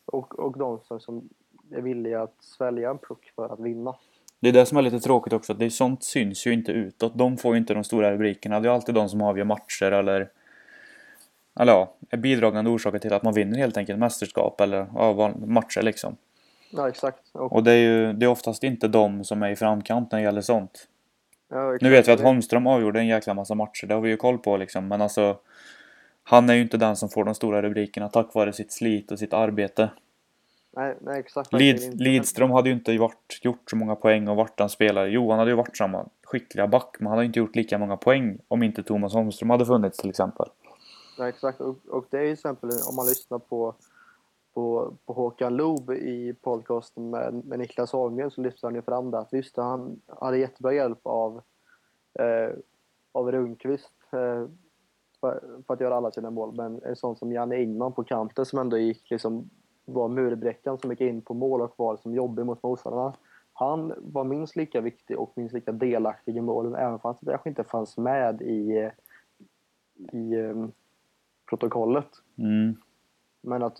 Och, 0.05 0.39
och 0.39 0.57
de 0.57 0.79
som, 0.83 0.99
som 0.99 1.29
är 1.71 1.81
villiga 1.81 2.21
att 2.21 2.35
svälja 2.39 2.89
en 2.89 2.97
puck 2.97 3.31
för 3.35 3.53
att 3.53 3.59
vinna. 3.59 3.95
Det 4.39 4.49
är 4.49 4.53
det 4.53 4.65
som 4.65 4.77
är 4.77 4.81
lite 4.81 4.99
tråkigt 4.99 5.33
också, 5.33 5.53
att 5.53 5.59
det, 5.59 5.69
sånt 5.69 6.03
syns 6.03 6.47
ju 6.47 6.53
inte 6.53 6.71
utåt. 6.71 7.17
De 7.17 7.37
får 7.37 7.53
ju 7.53 7.57
inte 7.57 7.73
de 7.73 7.83
stora 7.83 8.13
rubrikerna. 8.13 8.59
Det 8.59 8.69
är 8.69 8.73
alltid 8.73 8.95
de 8.95 9.09
som 9.09 9.21
avgör 9.21 9.45
matcher 9.45 9.91
eller... 9.91 10.29
Eller 11.59 11.73
ja, 11.73 11.93
är 12.09 12.17
bidragande 12.17 12.71
orsaker 12.71 12.99
till 12.99 13.13
att 13.13 13.23
man 13.23 13.33
vinner 13.33 13.57
helt 13.57 13.77
enkelt 13.77 13.99
mästerskap 13.99 14.61
eller 14.61 14.87
ja, 14.95 15.33
matcher 15.45 15.81
liksom. 15.81 16.17
Ja, 16.69 16.89
exakt. 16.89 17.19
Och, 17.31 17.53
Och 17.53 17.63
det 17.63 17.71
är 17.71 17.77
ju 17.77 18.13
det 18.13 18.25
är 18.25 18.29
oftast 18.29 18.63
inte 18.63 18.87
de 18.87 19.23
som 19.23 19.43
är 19.43 19.49
i 19.49 19.55
framkant 19.55 20.11
när 20.11 20.19
det 20.19 20.23
gäller 20.25 20.41
sånt. 20.41 20.87
ja. 21.49 21.77
Nu 21.81 21.89
vet 21.89 22.07
vi 22.07 22.11
att 22.11 22.21
Holmström 22.21 22.67
avgjorde 22.67 22.99
en 22.99 23.07
jäkla 23.07 23.33
massa 23.33 23.55
matcher, 23.55 23.87
det 23.87 23.93
har 23.93 24.01
vi 24.01 24.09
ju 24.09 24.17
koll 24.17 24.37
på 24.37 24.57
liksom. 24.57 24.87
Men 24.87 25.01
alltså... 25.01 25.37
Han 26.27 26.49
är 26.49 26.53
ju 26.53 26.61
inte 26.61 26.77
den 26.77 26.95
som 26.95 27.09
får 27.09 27.23
de 27.23 27.35
stora 27.35 27.61
rubrikerna 27.61 28.09
tack 28.09 28.33
vare 28.33 28.53
sitt 28.53 28.71
slit 28.71 29.11
och 29.11 29.19
sitt 29.19 29.33
arbete. 29.33 29.89
Nej, 30.71 30.97
nej, 31.01 31.19
exakt. 31.19 31.53
Lid. 31.53 32.01
Lidström 32.01 32.51
hade 32.51 32.69
ju 32.69 32.75
inte 32.75 32.97
varit, 32.97 33.39
gjort 33.41 33.69
så 33.69 33.75
många 33.75 33.95
poäng 33.95 34.27
och 34.27 34.35
varit 34.35 34.57
den 34.57 34.69
spelare. 34.69 35.09
Johan 35.09 35.39
hade 35.39 35.51
ju 35.51 35.57
varit 35.57 35.77
samma 35.77 36.05
skickliga 36.23 36.67
back, 36.67 36.95
men 36.99 37.07
han 37.07 37.17
hade 37.17 37.25
inte 37.25 37.39
gjort 37.39 37.55
lika 37.55 37.77
många 37.77 37.97
poäng 37.97 38.37
om 38.47 38.63
inte 38.63 38.83
Thomas 38.83 39.13
Holmström 39.13 39.49
hade 39.49 39.65
funnits 39.65 39.97
till 39.97 40.09
exempel. 40.09 40.45
Nej, 41.19 41.29
exakt. 41.29 41.61
Och, 41.61 41.77
och 41.89 42.05
det 42.09 42.17
är 42.17 42.23
ju 42.23 42.31
exempel 42.31 42.69
om 42.89 42.95
man 42.95 43.05
lyssnar 43.05 43.39
på, 43.39 43.75
på, 44.53 44.93
på 45.05 45.13
Håkan 45.13 45.57
Loob 45.57 45.91
i 45.91 46.35
podcasten 46.41 47.09
med, 47.09 47.45
med 47.45 47.59
Niklas 47.59 47.91
Holmgren 47.91 48.31
så 48.31 48.41
lyfter 48.41 48.67
han 48.67 48.75
ju 48.75 48.81
fram 48.81 49.11
det 49.11 49.19
att 49.19 49.33
visst, 49.33 49.57
han 49.57 50.01
hade 50.07 50.37
jättebra 50.37 50.73
hjälp 50.73 50.99
av, 51.03 51.41
eh, 52.19 52.55
av 53.11 53.31
Rundqvist 53.31 53.93
eh, 54.11 54.45
för, 55.25 55.63
för 55.67 55.73
att 55.73 55.81
göra 55.81 55.95
alla 55.95 56.11
sina 56.11 56.29
mål. 56.29 56.55
Men 56.55 56.81
en 56.83 56.95
sån 56.95 57.15
som 57.15 57.31
Janne 57.31 57.61
Ingman 57.61 57.93
på 57.93 58.03
kanten 58.03 58.45
som 58.45 58.59
ändå 58.59 58.77
gick 58.77 59.11
liksom 59.11 59.49
var 59.85 60.07
murbräckan 60.07 60.77
som 60.77 60.89
gick 60.91 61.01
in 61.01 61.21
på 61.21 61.33
mål 61.33 61.61
och 61.61 61.73
var 61.77 61.97
som 61.97 62.13
jobbig 62.13 62.45
mot 62.45 62.63
motståndarna. 62.63 63.13
Han 63.53 63.93
var 63.97 64.23
minst 64.23 64.55
lika 64.55 64.81
viktig 64.81 65.19
och 65.19 65.31
minst 65.35 65.53
lika 65.53 65.71
delaktig 65.71 66.37
i 66.37 66.41
målen 66.41 66.75
även 66.75 66.99
fast 66.99 67.25
det 67.25 67.31
kanske 67.31 67.49
inte 67.49 67.63
fanns 67.63 67.97
med 67.97 68.41
i, 68.41 68.91
i 70.11 70.33
eh, 70.33 70.67
protokollet. 71.49 72.07
Mm. 72.37 72.75
Men 73.41 73.63
att, 73.63 73.79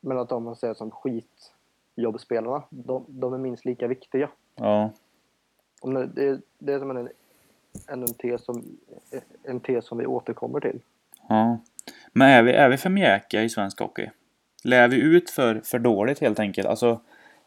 men 0.00 0.18
att 0.18 0.28
de 0.28 0.44
man 0.44 0.56
ser 0.56 0.74
som 0.74 0.90
skitjobbspelarna, 0.90 2.62
de, 2.70 3.04
de 3.08 3.34
är 3.34 3.38
minst 3.38 3.64
lika 3.64 3.86
viktiga. 3.86 4.30
Ja. 4.54 4.90
Det, 6.14 6.40
det 6.58 6.72
är 6.72 6.78
som 6.78 6.90
en, 6.90 7.08
en, 7.86 8.02
en, 8.02 8.14
tes 8.14 8.44
som, 8.44 8.78
en 9.42 9.60
tes 9.60 9.84
som 9.84 9.98
vi 9.98 10.06
återkommer 10.06 10.60
till. 10.60 10.80
ja. 11.28 11.58
Men 12.12 12.28
är 12.28 12.42
vi, 12.42 12.52
är 12.52 12.68
vi 12.68 12.76
för 12.76 12.90
mjäkiga 12.90 13.42
i 13.42 13.48
svensk 13.48 13.80
hockey? 13.80 14.10
Lär 14.64 14.88
vi 14.88 15.00
ut 15.00 15.30
för, 15.30 15.60
för 15.64 15.78
dåligt 15.78 16.18
helt 16.18 16.38
enkelt? 16.38 16.68
Alltså, 16.68 17.00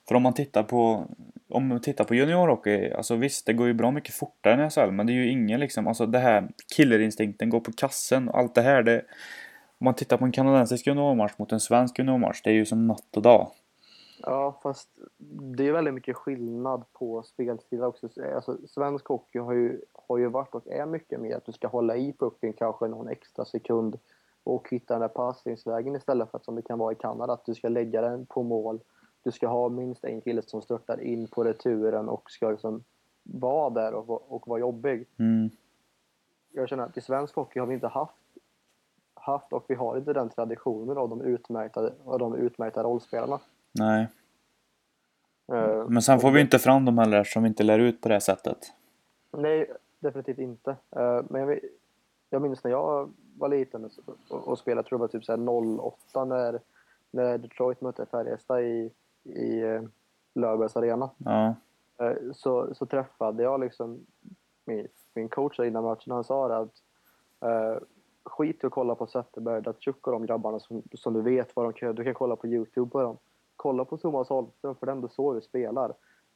för 0.07 0.15
om 0.15 0.23
man 0.23 0.33
tittar 0.33 0.63
på 0.63 1.07
om 1.51 1.67
man 1.67 1.81
tittar 1.81 2.03
på 2.03 2.15
juniorhockey, 2.15 2.91
alltså 2.91 3.15
visst 3.15 3.45
det 3.45 3.53
går 3.53 3.67
ju 3.67 3.73
bra 3.73 3.91
mycket 3.91 4.15
fortare 4.15 4.63
än 4.63 4.71
SHL 4.71 4.91
men 4.91 5.07
det 5.07 5.13
är 5.13 5.15
ju 5.15 5.31
ingen 5.31 5.59
liksom, 5.59 5.87
alltså 5.87 6.05
det 6.05 6.19
här 6.19 6.49
killerinstinkten, 6.75 7.49
gå 7.49 7.59
på 7.59 7.71
kassen 7.71 8.29
och 8.29 8.37
allt 8.39 8.55
det 8.55 8.61
här 8.61 8.83
det 8.83 9.05
Om 9.79 9.85
man 9.85 9.93
tittar 9.93 10.17
på 10.17 10.25
en 10.25 10.31
kanadensisk 10.31 10.87
juniormatch 10.87 11.33
mot 11.37 11.51
en 11.51 11.59
svensk 11.59 11.99
juniormatch, 11.99 12.41
det 12.41 12.49
är 12.49 12.53
ju 12.53 12.65
som 12.65 12.87
natt 12.87 13.15
och 13.15 13.21
dag. 13.21 13.51
Ja, 14.23 14.59
fast 14.63 14.89
det 15.57 15.67
är 15.67 15.71
väldigt 15.71 15.93
mycket 15.93 16.15
skillnad 16.15 16.83
på 16.93 17.23
spelstilar 17.23 17.87
också. 17.87 18.09
Alltså, 18.35 18.57
svensk 18.67 19.07
hockey 19.07 19.39
har 19.39 19.53
ju, 19.53 19.81
har 20.07 20.17
ju 20.17 20.27
varit 20.27 20.55
och 20.55 20.67
är 20.67 20.85
mycket 20.85 21.19
mer 21.19 21.35
att 21.35 21.45
du 21.45 21.51
ska 21.51 21.67
hålla 21.67 21.95
i 21.95 22.13
pucken 22.13 22.53
kanske 22.53 22.87
någon 22.87 23.07
extra 23.07 23.45
sekund 23.45 23.99
och 24.43 24.69
hitta 24.69 24.93
den 24.93 25.01
där 25.01 25.07
passningsvägen 25.07 25.95
istället 25.95 26.31
för 26.31 26.37
att 26.37 26.45
som 26.45 26.55
det 26.55 26.61
kan 26.61 26.79
vara 26.79 26.91
i 26.91 26.95
Kanada, 26.95 27.33
att 27.33 27.45
du 27.45 27.55
ska 27.55 27.69
lägga 27.69 28.01
den 28.01 28.25
på 28.25 28.43
mål. 28.43 28.79
Du 29.23 29.31
ska 29.31 29.47
ha 29.47 29.69
minst 29.69 30.03
en 30.03 30.21
kille 30.21 30.41
som 30.41 30.61
störtar 30.61 31.01
in 31.01 31.27
på 31.27 31.43
returen 31.43 32.09
och 32.09 32.31
ska 32.31 32.49
liksom 32.49 32.83
vara 33.23 33.69
där 33.69 33.93
och, 33.93 34.31
och 34.31 34.47
vara 34.47 34.59
jobbig. 34.59 35.07
Mm. 35.19 35.49
Jag 36.51 36.69
känner 36.69 36.83
att 36.83 36.97
i 36.97 37.01
svensk 37.01 37.35
hockey 37.35 37.59
har 37.59 37.67
vi 37.67 37.73
inte 37.73 37.87
haft, 37.87 38.15
haft 39.13 39.53
och 39.53 39.65
vi 39.67 39.75
har 39.75 39.97
inte 39.97 40.13
den 40.13 40.29
traditionen 40.29 40.97
av 40.97 41.09
de 41.09 41.21
utmärkta, 41.21 41.91
av 42.05 42.19
de 42.19 42.35
utmärkta 42.35 42.83
rollspelarna. 42.83 43.39
Nej. 43.71 44.07
Eh, 45.53 45.85
Men 45.87 46.01
sen 46.01 46.19
får 46.19 46.31
vi 46.31 46.41
inte 46.41 46.59
fram 46.59 46.85
dem 46.85 46.97
heller 46.97 47.23
som 47.23 47.43
vi 47.43 47.49
inte 47.49 47.63
lär 47.63 47.79
ut 47.79 48.01
på 48.01 48.09
det 48.09 48.21
sättet. 48.21 48.57
Nej, 49.31 49.71
definitivt 50.01 50.37
inte. 50.39 50.71
Eh, 50.89 51.21
Men 51.29 51.41
jag, 51.41 51.59
jag 52.29 52.41
minns 52.41 52.63
när 52.63 52.71
jag 52.71 53.13
var 53.37 53.49
liten 53.49 53.89
och, 54.29 54.47
och, 54.47 54.59
spelade, 54.59 54.87
tror 54.87 55.01
jag 55.01 55.11
typ 55.11 55.25
så 55.25 55.31
här 55.31 55.49
08 55.79 56.25
när, 56.25 56.59
när 57.11 57.37
Detroit 57.37 57.81
mötte 57.81 58.05
Färjestad 58.05 58.61
i, 58.61 58.91
i 59.23 59.61
eh, 59.61 59.81
Löfbergs 60.33 60.75
arena. 60.77 61.09
Ja. 61.17 61.55
Eh, 61.97 62.31
Så, 62.33 62.75
så 62.75 62.85
träffade 62.85 63.43
jag 63.43 63.59
liksom 63.59 64.05
min, 64.65 64.87
min 65.13 65.29
coach 65.29 65.59
innan 65.59 65.83
matchen, 65.83 66.13
han 66.13 66.23
sa 66.23 66.55
att 66.55 66.83
eh, 67.41 67.77
skit 68.23 68.63
i 68.63 68.67
att 68.67 68.71
kolla 68.73 68.95
på 68.95 69.07
Zetterberg, 69.07 69.61
Datsjuk 69.61 70.07
och 70.07 70.13
de 70.13 70.25
grabbarna 70.25 70.59
som, 70.59 70.81
som 70.93 71.13
du 71.13 71.21
vet 71.21 71.55
vad 71.55 71.65
de 71.65 71.73
kan. 71.73 71.95
Du 71.95 72.03
kan 72.03 72.13
kolla 72.13 72.35
på 72.35 72.47
Youtube 72.47 72.91
på 72.91 73.01
dem. 73.01 73.17
Kolla 73.55 73.85
på 73.85 73.97
Thomas 73.97 74.29
Holmström, 74.29 74.75
för 74.75 74.85
det 74.85 74.91
är 74.91 74.95
ändå 74.95 75.07
så 75.07 75.31
vi 75.31 75.41
spelar. 75.41 75.93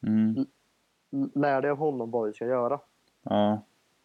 Mm. 0.07 0.45
Lär 1.33 1.61
dig 1.61 1.71
av 1.71 1.77
honom 1.77 2.11
vad 2.11 2.27
du 2.27 2.33
ska 2.33 2.45
göra. 2.45 2.79
Ja. 3.29 3.59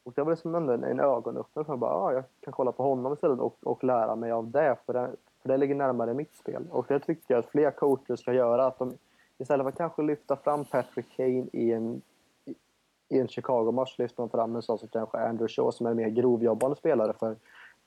Och 0.04 0.12
det 0.12 0.22
var 0.22 0.30
liksom 0.32 0.54
ändå 0.54 0.72
en, 0.72 0.84
en 0.84 1.00
ögonöppnare 1.00 1.64
för 1.64 1.72
mig. 1.72 1.78
Bara, 1.80 1.94
ah, 1.94 2.12
jag 2.12 2.24
kan 2.40 2.52
kolla 2.52 2.72
på 2.72 2.82
honom 2.82 3.12
istället 3.12 3.38
och, 3.40 3.56
och 3.62 3.84
lära 3.84 4.16
mig 4.16 4.30
av 4.32 4.50
det. 4.50 4.76
För, 4.86 4.92
det. 4.92 5.10
för 5.42 5.48
det 5.48 5.56
ligger 5.56 5.74
närmare 5.74 6.14
mitt 6.14 6.36
spel. 6.36 6.66
Och 6.70 6.84
det 6.88 6.98
tycker 6.98 7.34
jag 7.34 7.38
att 7.38 7.50
fler 7.50 7.70
coacher 7.70 8.16
ska 8.16 8.32
göra. 8.32 8.66
Att 8.66 8.78
de, 8.78 8.92
istället 9.38 9.64
för 9.64 9.68
att 9.68 9.76
kanske 9.76 10.02
lyfta 10.02 10.36
fram 10.36 10.64
Patrick 10.64 11.16
Kane 11.16 11.46
i 11.52 11.72
en, 11.72 12.02
i- 12.44 13.18
en 13.20 13.28
Chicago-match 13.28 13.98
lyfter 13.98 14.16
de 14.22 14.28
fram 14.30 14.56
en 14.56 14.62
sån 14.62 14.78
som 14.78 14.88
kanske 14.88 15.18
Andrew 15.18 15.48
Shaw 15.48 15.70
som 15.70 15.86
är 15.86 15.90
en 15.90 15.96
mer 15.96 16.08
grovjobbande 16.08 16.76
spelare 16.76 17.12
för, 17.12 17.36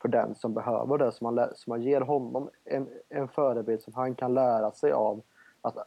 för 0.02 0.08
den 0.10 0.36
som 0.36 0.54
behöver 0.54 0.98
det. 0.98 1.12
Så 1.12 1.24
man, 1.32 1.48
så 1.56 1.70
man 1.70 1.82
ger 1.82 2.02
honom 2.02 2.50
en, 2.66 2.88
en 3.10 3.28
förebild 3.28 3.82
som 3.82 3.94
han 3.94 4.16
kan 4.16 4.34
lära 4.34 4.72
sig 4.72 4.92
av 4.92 5.22
att, 5.62 5.78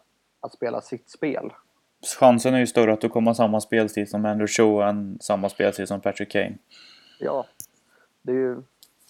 att 0.40 0.52
spela 0.52 0.80
sitt 0.80 1.10
spel. 1.10 1.52
Chansen 2.06 2.54
är 2.54 2.58
ju 2.58 2.66
större 2.66 2.92
att 2.92 3.00
du 3.00 3.08
kommer 3.08 3.30
ha 3.30 3.34
samma 3.34 3.60
spelstil 3.60 4.10
som 4.10 4.24
Andrew 4.24 4.46
Shaw 4.46 4.88
än 4.88 5.18
samma 5.20 5.48
spelstil 5.48 5.86
som 5.86 6.00
Patrick 6.00 6.30
Kane. 6.30 6.58
Ja, 7.20 7.46
det 8.22 8.32
är 8.32 8.36
ju, 8.36 8.62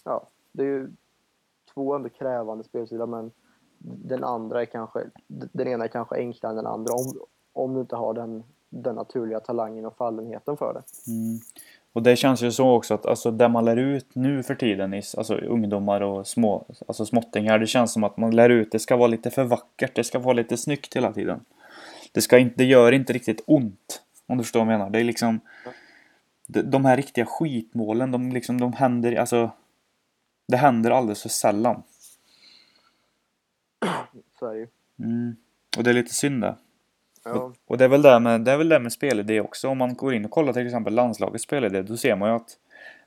ja, 0.03 0.27
det 0.51 0.63
är 0.63 0.67
ju 0.67 0.89
två 1.73 1.95
ändå 1.95 2.09
krävande 2.09 2.63
spelstilar 2.63 3.05
men 3.05 3.31
den 3.79 4.23
andra 4.23 4.61
är 4.61 4.65
kanske, 4.65 4.99
den 5.27 5.67
ena 5.67 5.83
är 5.83 5.87
kanske 5.87 6.15
enklare 6.15 6.51
än 6.51 6.55
den 6.55 6.67
andra 6.67 6.93
om, 6.93 7.19
om 7.53 7.73
du 7.73 7.81
inte 7.81 7.95
har 7.95 8.13
den, 8.13 8.43
den 8.69 8.95
naturliga 8.95 9.39
talangen 9.39 9.85
och 9.85 9.97
fallenheten 9.97 10.57
för 10.57 10.73
det. 10.73 11.11
Mm. 11.11 11.39
Och 11.93 12.03
det 12.03 12.15
känns 12.15 12.41
ju 12.41 12.51
så 12.51 12.69
också 12.69 12.93
att 12.93 13.05
alltså, 13.05 13.31
det 13.31 13.49
man 13.49 13.65
lär 13.65 13.77
ut 13.77 14.15
nu 14.15 14.43
för 14.43 14.55
tiden, 14.55 14.93
i, 14.93 15.01
alltså 15.17 15.35
ungdomar 15.35 16.01
och 16.01 16.27
små, 16.27 16.65
alltså 16.87 17.05
småttingar, 17.05 17.59
det 17.59 17.67
känns 17.67 17.93
som 17.93 18.03
att 18.03 18.17
man 18.17 18.35
lär 18.35 18.49
ut, 18.49 18.71
det 18.71 18.79
ska 18.79 18.97
vara 18.97 19.07
lite 19.07 19.29
för 19.29 19.43
vackert, 19.43 19.95
det 19.95 20.03
ska 20.03 20.19
vara 20.19 20.33
lite 20.33 20.57
snyggt 20.57 20.95
hela 20.95 21.13
tiden. 21.13 21.39
Det, 22.11 22.21
ska 22.21 22.37
inte, 22.37 22.55
det 22.57 22.63
gör 22.63 22.91
inte 22.91 23.13
riktigt 23.13 23.43
ont, 23.45 24.01
om 24.27 24.37
du 24.37 24.43
förstår 24.43 24.59
vad 24.59 24.73
jag 24.73 24.79
menar. 24.79 24.91
Det 24.91 24.99
är 24.99 25.03
liksom, 25.03 25.39
de, 26.47 26.85
här 26.85 26.97
riktiga 26.97 27.25
skitmålen, 27.25 28.11
de, 28.11 28.31
liksom, 28.31 28.61
de 28.61 28.73
händer, 28.73 29.15
alltså, 29.15 29.51
det 30.47 30.57
händer 30.57 30.91
alldeles 30.91 31.21
för 31.21 31.29
sällan. 31.29 31.83
Så 34.39 34.45
är 34.45 34.55
det. 34.55 34.67
Mm. 35.03 35.35
Och 35.77 35.83
det 35.83 35.89
är 35.89 35.93
lite 35.93 36.13
synd 36.13 36.41
det. 36.41 36.55
Ja, 37.23 37.53
Och 37.65 37.77
det 37.77 37.83
är 37.83 37.89
väl 37.89 38.01
det 38.01 38.19
med, 38.19 38.41
det 38.41 38.51
är 38.51 38.57
väl 38.57 38.69
det 38.69 38.79
med 38.79 38.93
spelidé 38.93 39.41
också. 39.41 39.67
Om 39.67 39.77
man 39.77 39.93
går 39.93 40.13
in 40.13 40.25
och 40.25 40.31
kollar 40.31 40.53
till 40.53 40.65
exempel 40.65 40.93
landslagets 40.93 41.43
spelidé, 41.43 41.81
då 41.81 41.97
ser 41.97 42.15
man 42.15 42.29
ju 42.29 42.35
att 42.35 42.57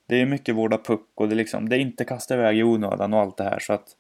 det 0.07 0.21
är 0.21 0.27
mycket 0.27 0.55
vårda 0.55 0.79
puck 0.79 1.09
och 1.15 1.29
det 1.29 1.35
liksom, 1.35 1.69
det 1.69 1.77
är 1.77 1.81
inte 1.81 2.05
kasta 2.05 2.35
iväg 2.35 2.59
i 2.59 2.63
onödan 2.63 3.15
och 3.15 3.21
allt 3.21 3.37
det 3.37 3.45
här 3.45 3.59
så 3.59 3.73
att 3.73 3.97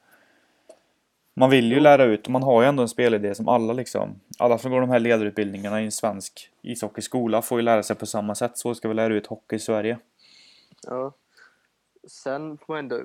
man 1.35 1.51
vill 1.51 1.73
ju 1.73 1.81
lära 1.81 2.05
ut 2.05 2.27
och 2.27 2.33
man 2.33 2.43
har 2.43 2.63
ju 2.63 2.69
ändå 2.69 2.83
en 2.83 2.89
spelidé 2.89 3.35
som 3.35 3.49
alla 3.49 3.73
liksom, 3.73 4.21
alla 4.39 4.59
som 4.59 4.71
går 4.71 4.81
de 4.81 4.91
här 4.91 5.01
ledarutbildningarna 5.01 5.81
i 5.81 5.85
en 5.85 5.93
svensk 5.93 6.51
ishockeyskola 6.63 7.43
får 7.43 7.59
ju 7.59 7.63
lära 7.63 7.83
sig 7.83 7.97
på 7.97 8.07
samma 8.07 8.35
sätt. 8.35 8.59
Så 8.59 8.75
ska 8.75 8.89
vi 8.89 8.95
lära 8.95 9.15
ut 9.15 9.27
hockey 9.27 9.57
i 9.57 9.59
Sverige. 9.59 9.99
ja. 10.83 11.13
Sen 12.09 12.59
får 12.59 12.73
man 12.75 12.79
ändå, 12.79 13.01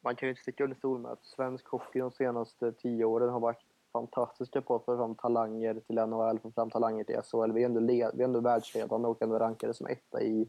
man 0.00 0.16
kan 0.16 0.26
ju 0.26 0.30
inte 0.30 0.42
sticka 0.42 0.64
under 0.64 0.76
stol 0.76 0.98
med 0.98 1.10
att 1.10 1.24
svensk 1.26 1.68
hockey 1.68 1.98
de 1.98 2.10
senaste 2.10 2.72
tio 2.72 3.04
åren 3.04 3.28
har 3.28 3.40
varit 3.40 3.64
fantastiska 3.92 4.60
på 4.62 4.74
att 4.76 4.84
få 4.84 4.96
fram 4.96 5.14
talanger 5.14 5.74
till 5.74 5.96
NHL, 5.96 6.38
få 6.38 6.50
fram 6.50 6.70
talanger 6.70 7.04
till 7.04 7.16
SHL. 7.22 7.52
Vi 7.52 7.62
är 7.62 7.66
ändå, 7.66 7.80
led, 7.80 8.10
vi 8.14 8.20
är 8.20 8.24
ändå 8.24 8.40
världsledande 8.40 9.08
och 9.08 9.22
ändå 9.22 9.38
rankade 9.38 9.74
som 9.74 9.86
etta 9.86 10.22
i, 10.22 10.48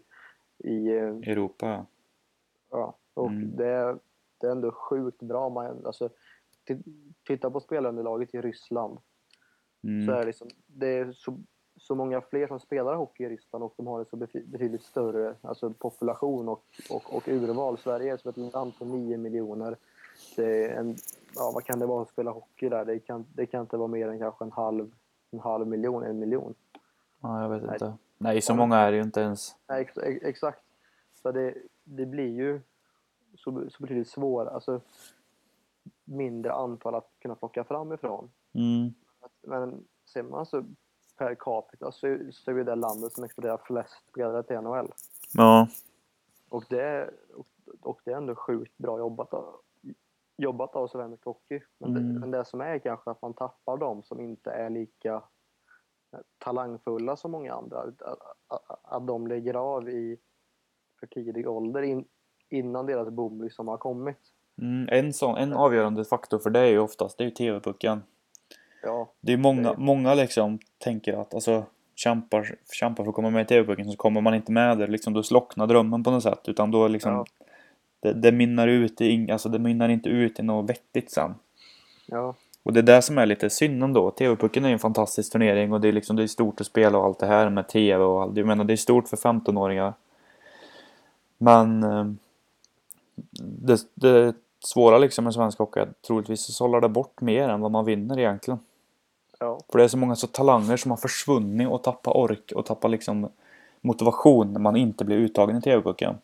i 0.64 0.90
Europa, 0.90 1.68
ja. 1.68 1.86
Ja, 2.72 2.94
och 3.14 3.28
Mm. 3.28 3.56
det, 3.56 3.98
det 4.38 4.48
är 4.48 4.52
ändå 4.52 4.72
sjukt 4.72 5.20
bra. 5.20 5.50
Man, 5.50 5.86
alltså, 5.86 6.10
titta 7.28 7.52
på 7.52 7.60
spelarunderlaget 7.60 8.36
i 8.36 8.42
Ryssland. 8.42 8.98
Så 9.82 9.88
är 9.88 9.92
Mm. 9.92 10.06
det, 10.08 10.26
liksom, 10.26 10.48
det 10.68 10.88
är 10.88 11.12
så, 11.12 11.38
så 11.78 11.96
många 11.96 12.22
fler 12.22 12.48
som 12.48 12.60
spelar 12.60 12.96
hockey 12.96 13.24
i 13.24 13.30
Ryssland 13.30 13.64
och 13.64 13.74
de 13.78 13.88
har 13.88 14.00
en 14.00 14.06
så 14.06 14.16
betydligt 14.16 14.84
större 14.84 15.36
alltså, 15.42 15.74
population 15.74 16.50
och, 16.50 16.64
och, 16.90 17.16
och 17.16 17.28
urval. 17.28 17.78
Sverige 17.78 18.14
är 18.14 18.18
som 18.18 18.30
ett 18.30 18.54
land 18.54 18.78
på 18.80 18.86
9 18.86 19.18
miljoner. 19.18 19.78
Det 20.36 20.66
är 20.66 20.80
en, 20.80 20.96
ja, 21.36 21.52
vad 21.54 21.64
kan 21.64 21.80
det 21.80 21.86
vara 21.86 22.02
att 22.02 22.10
spela 22.10 22.32
hockey 22.32 22.70
där? 22.70 22.86
Det 22.86 23.00
kan, 23.00 23.26
det 23.34 23.46
kan 23.46 23.62
inte 23.62 23.78
vara 23.78 23.88
mer 23.88 24.08
än 24.08 24.20
kanske 24.20 24.46
en 24.46 24.52
halv, 24.52 24.92
en 25.32 25.40
halv 25.40 25.68
miljon, 25.68 26.04
en 26.04 26.20
miljon. 26.20 26.54
ja, 27.22 27.42
jag 27.42 27.50
vet 27.50 27.64
Nej. 27.64 27.74
inte. 27.74 27.94
Nej, 28.18 28.42
så 28.42 28.56
många 28.56 28.78
är 28.78 28.92
det 28.92 28.98
ju 28.98 29.04
inte 29.04 29.22
ens. 29.22 29.56
Nej, 29.68 29.82
ex, 29.82 29.98
ex, 29.98 30.24
exakt. 30.24 30.64
Så 31.22 31.32
det, 31.32 31.54
det 31.84 32.06
blir 32.06 32.30
ju 32.30 32.62
så, 33.38 33.70
så 33.70 33.84
betydligt 33.84 34.08
svårare, 34.08 34.50
alltså 34.50 34.82
mindre 36.10 36.54
antal 36.54 36.96
att 36.96 37.12
kunna 37.20 37.36
plocka 37.36 37.64
fram 37.64 37.94
ifrån. 37.94 38.32
Mm. 38.54 38.94
Men 39.42 39.88
ser 40.14 40.24
man 40.24 40.46
så 40.46 40.64
per 41.18 41.36
capita 41.36 41.92
så, 41.92 42.18
så 42.32 42.52
är 42.52 42.64
det 42.64 42.76
landet 42.76 43.14
som 43.14 43.24
exporterar 43.24 43.62
flest 43.66 44.08
spelare 44.10 44.44
till 44.44 44.62
NHL. 44.62 44.92
Ja. 45.34 45.68
Och 46.50 46.66
det, 46.70 47.10
och, 47.36 47.48
och 47.82 48.02
det 48.06 48.12
är 48.12 48.18
ändå 48.18 48.36
sjukt 48.36 48.78
bra 48.78 48.98
jobbat 49.00 49.34
av, 49.34 49.56
jobbat 50.38 50.76
av 50.76 50.88
svensk 50.88 51.26
hockey. 51.26 51.62
Men, 51.78 51.90
Mm. 51.98 52.14
det, 52.14 52.20
men 52.20 52.32
det 52.32 52.46
som 52.46 52.62
är 52.62 52.80
kanske 52.80 53.12
att 53.12 53.22
man 53.22 53.34
tappar 53.34 53.78
de 53.78 54.04
som 54.04 54.20
inte 54.20 54.52
är 54.52 54.70
lika 54.70 55.24
talangfulla 56.38 57.16
som 57.16 57.32
många 57.32 57.54
andra. 57.54 57.80
Att, 57.80 58.02
att, 58.48 58.80
att 58.84 59.08
de 59.08 59.28
lägger 59.28 59.54
av 59.54 59.90
i 59.90 60.20
för 61.00 61.08
tidig 61.08 61.50
ålder 61.50 61.82
in, 61.82 62.06
innan 62.50 62.86
deras 62.86 63.10
boom 63.10 63.42
liksom 63.42 63.68
har 63.68 63.78
kommit. 63.78 64.34
Mm. 64.62 64.90
En, 64.92 65.14
sån, 65.14 65.38
en 65.38 65.54
avgörande 65.54 66.06
faktor 66.06 66.40
för 66.40 66.50
det 66.50 66.60
är 66.60 66.66
ju 66.66 66.80
oftast 66.80 67.18
det 67.18 67.24
är 67.24 67.26
ju 67.26 67.32
TV-pucken. 67.32 68.04
Ja, 68.84 69.10
Det 69.22 69.34
är 69.34 69.38
många, 69.38 69.72
Det- 69.74 69.78
många 69.78 70.14
liksom 70.14 70.60
tänker 70.78 71.14
att 71.22 71.34
alltså 71.34 71.64
kämpar, 71.96 72.56
kämpar 72.74 73.04
för 73.04 73.10
att 73.10 73.16
komma 73.16 73.30
med 73.30 73.42
i 73.42 73.46
TV-pucken 73.46 73.92
så 73.92 73.98
kommer 73.98 74.22
man 74.22 74.34
inte 74.36 74.52
med 74.52 74.78
där 74.78 74.88
liksom 74.88 75.14
då 75.14 75.24
slocknar 75.24 75.68
drömmen 75.68 76.04
på 76.04 76.12
något 76.12 76.24
sätt 76.24 76.42
utan 76.50 76.72
då 76.72 76.88
liksom 76.88 77.12
Ja. 77.14 77.26
det, 78.00 78.14
det 78.14 78.32
minnar 78.32 78.68
ut 78.68 79.02
i, 79.02 79.32
alltså 79.32 79.50
det 79.50 79.60
minnar 79.60 79.90
inte 79.90 80.10
ut 80.10 80.40
i 80.40 80.44
något 80.44 80.70
vettigt 80.70 81.12
sen. 81.12 81.36
ja, 82.06 82.36
Och 82.64 82.74
det 82.74 82.80
är 82.80 82.84
det 82.84 83.02
som 83.02 83.18
är 83.18 83.26
lite 83.26 83.50
synd 83.50 83.84
ändå. 83.84 84.12
TV-pucken 84.12 84.66
är 84.66 84.70
en 84.70 84.80
fantastisk 84.80 85.32
turnering 85.32 85.74
och 85.74 85.82
det 85.82 85.88
är 85.88 85.92
liksom 85.92 86.16
det 86.16 86.24
är 86.24 86.28
stort 86.28 86.62
att 86.62 86.68
spela 86.68 86.98
och 86.98 87.06
allt 87.06 87.20
det 87.20 87.26
här 87.26 87.50
med 87.50 87.68
TV 87.68 88.04
och 88.04 88.22
allt. 88.22 88.38
Jag 88.38 88.48
menar 88.48 88.64
det 88.64 88.74
är 88.74 88.78
stort 88.78 89.08
för 89.08 89.18
15-åringar. 89.18 89.94
Men 91.38 91.84
eh, 91.84 92.06
det, 93.42 93.78
det 93.96 94.34
svåra 94.60 94.98
liksom 94.98 95.24
med 95.24 95.34
svensk 95.34 95.60
hockey 95.60 95.80
att 95.80 96.02
troligtvis 96.02 96.42
så 96.46 96.52
sållar 96.52 96.82
det 96.82 96.90
bort 96.90 97.22
mer 97.22 97.50
än 97.50 97.62
vad 97.62 97.72
man 97.72 97.86
vinner 97.86 98.20
egentligen. 98.20 98.60
ja, 99.40 99.60
För 99.72 99.78
det 99.78 99.84
är 99.84 99.88
så 99.88 99.98
många 99.98 100.16
så 100.16 100.28
talanger 100.28 100.78
som 100.78 100.92
har 100.92 100.98
försvunnit 100.98 101.70
och 101.70 101.84
tappat 101.84 102.16
ork 102.16 102.52
och 102.56 102.66
tappat 102.66 102.92
liksom 102.92 103.30
motivation 103.82 104.54
när 104.54 104.60
man 104.60 104.76
inte 104.76 105.06
blir 105.06 105.18
uttagen 105.18 105.58
i 105.58 105.62
TV-pucken. 105.62 106.16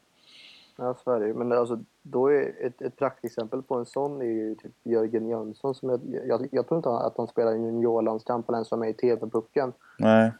ja 0.77 0.95
ju. 1.19 1.33
Men 1.33 1.51
alltså, 1.51 1.79
då 2.01 2.27
är 2.27 2.53
ett, 2.61 2.81
ett 2.81 2.97
praktexempel 2.97 3.61
på 3.61 3.75
en 3.75 3.85
sån 3.85 4.21
är 4.21 4.25
ju 4.25 4.55
typ 4.55 4.71
Jörgen 4.83 5.29
Jönsson. 5.29 5.75
Som 5.75 5.89
jag, 5.89 5.99
jag, 6.27 6.47
jag 6.51 6.67
tror 6.67 6.77
inte 6.77 6.89
att 6.89 7.17
han 7.17 7.27
spelar 7.27 7.51
i 7.51 7.55
en 7.55 7.65
juniorlandskamp 7.65 8.49
eller 8.49 8.57
ens 8.57 8.71
var 8.71 8.77
med 8.77 8.89
i 8.89 8.93
TV-pucken. 8.93 9.73
Nej. 9.99 10.31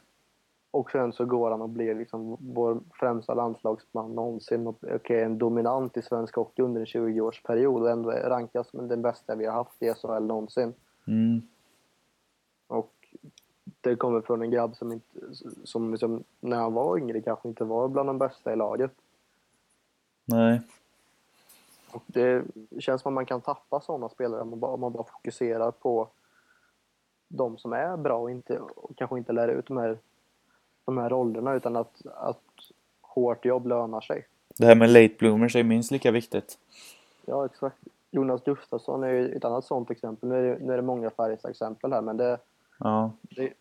Och 0.76 0.92
sen 0.92 1.14
så 1.14 1.26
går 1.26 1.52
han 1.52 1.62
och 1.62 1.70
blir 1.70 1.96
liksom 1.96 2.38
vår 2.40 2.80
främsta 2.94 3.34
landslagsman 3.34 4.16
någonsin. 4.16 4.68
Och 4.68 4.84
okej, 4.96 5.22
en 5.22 5.38
dominant 5.38 5.98
i 5.98 6.02
svensk 6.02 6.36
hockey 6.36 6.62
under 6.62 6.82
en 6.82 6.86
20-årsperiod 6.86 7.82
och 7.82 7.90
ändå 7.90 8.12
rankas 8.12 8.70
som 8.70 8.88
den 8.88 9.02
bästa 9.02 9.36
vi 9.36 9.46
har 9.46 9.54
haft 9.54 9.84
i 9.84 9.94
SHL 9.94 10.24
någonsin. 10.24 10.74
Mm. 11.08 11.42
Och 12.68 12.94
det 13.82 13.96
kommer 13.96 14.22
från 14.22 14.42
en 14.42 14.52
grabb 14.52 14.76
som, 14.76 14.92
inte, 14.92 15.20
som 15.64 15.92
liksom, 15.92 16.24
när 16.40 16.58
han 16.58 16.74
var 16.74 16.98
yngre 16.98 17.22
kanske 17.22 17.48
inte 17.48 17.64
var 17.64 17.88
bland 17.88 18.10
de 18.10 18.18
bästa 18.18 18.54
i 18.54 18.56
laget. 18.56 18.92
Nej. 20.26 20.62
Och 21.92 22.04
det 22.08 22.46
känns 22.80 23.02
som 23.02 23.10
att 23.10 23.16
man 23.16 23.26
kan 23.26 23.42
tappa 23.42 23.82
sådana 23.82 24.10
spelare 24.10 24.42
om 24.42 24.50
man 24.50 24.60
bara, 24.60 24.72
om 24.72 24.80
man 24.80 24.94
bara 24.94 25.04
fokuserar 25.04 25.72
på 25.72 26.10
de 27.28 27.58
som 27.58 27.74
är 27.74 27.98
bra 27.98 28.18
och, 28.18 28.32
inte, 28.32 28.60
och 28.60 28.98
kanske 28.98 29.18
inte 29.18 29.34
lär 29.34 29.48
ut 29.48 29.68
de 29.68 29.78
här, 29.78 30.00
de 30.86 30.98
här 30.98 31.10
rollerna 31.10 31.54
utan 31.54 31.76
att, 31.76 32.02
att 32.16 32.42
hårt 33.02 33.46
jobb 33.46 33.68
lönar 33.68 34.02
sig. 34.02 34.26
Det 34.58 34.66
här 34.66 34.76
med 34.76 34.90
late 34.90 35.14
bloomers 35.20 35.56
är 35.56 35.64
minst 35.64 35.92
lika 35.92 36.12
viktigt. 36.12 36.58
Ja, 37.26 37.46
exakt. 37.46 37.78
Jonas 38.12 38.44
Gustafsson 38.44 39.04
är 39.04 39.10
ju 39.10 39.36
ett 39.36 39.46
annat 39.46 39.66
sådant 39.66 39.92
exempel. 39.92 40.30
Nu 40.30 40.36
är 40.36 40.44
det, 40.44 40.66
nu 40.66 40.74
är 40.74 40.78
det 40.78 40.84
många 40.84 41.10
Färjestads 41.10 41.52
exempel 41.52 41.94
här, 41.94 42.02
men 42.02 42.18
det, 42.18 42.38
Ja. 42.80 43.12
det, 43.22 43.54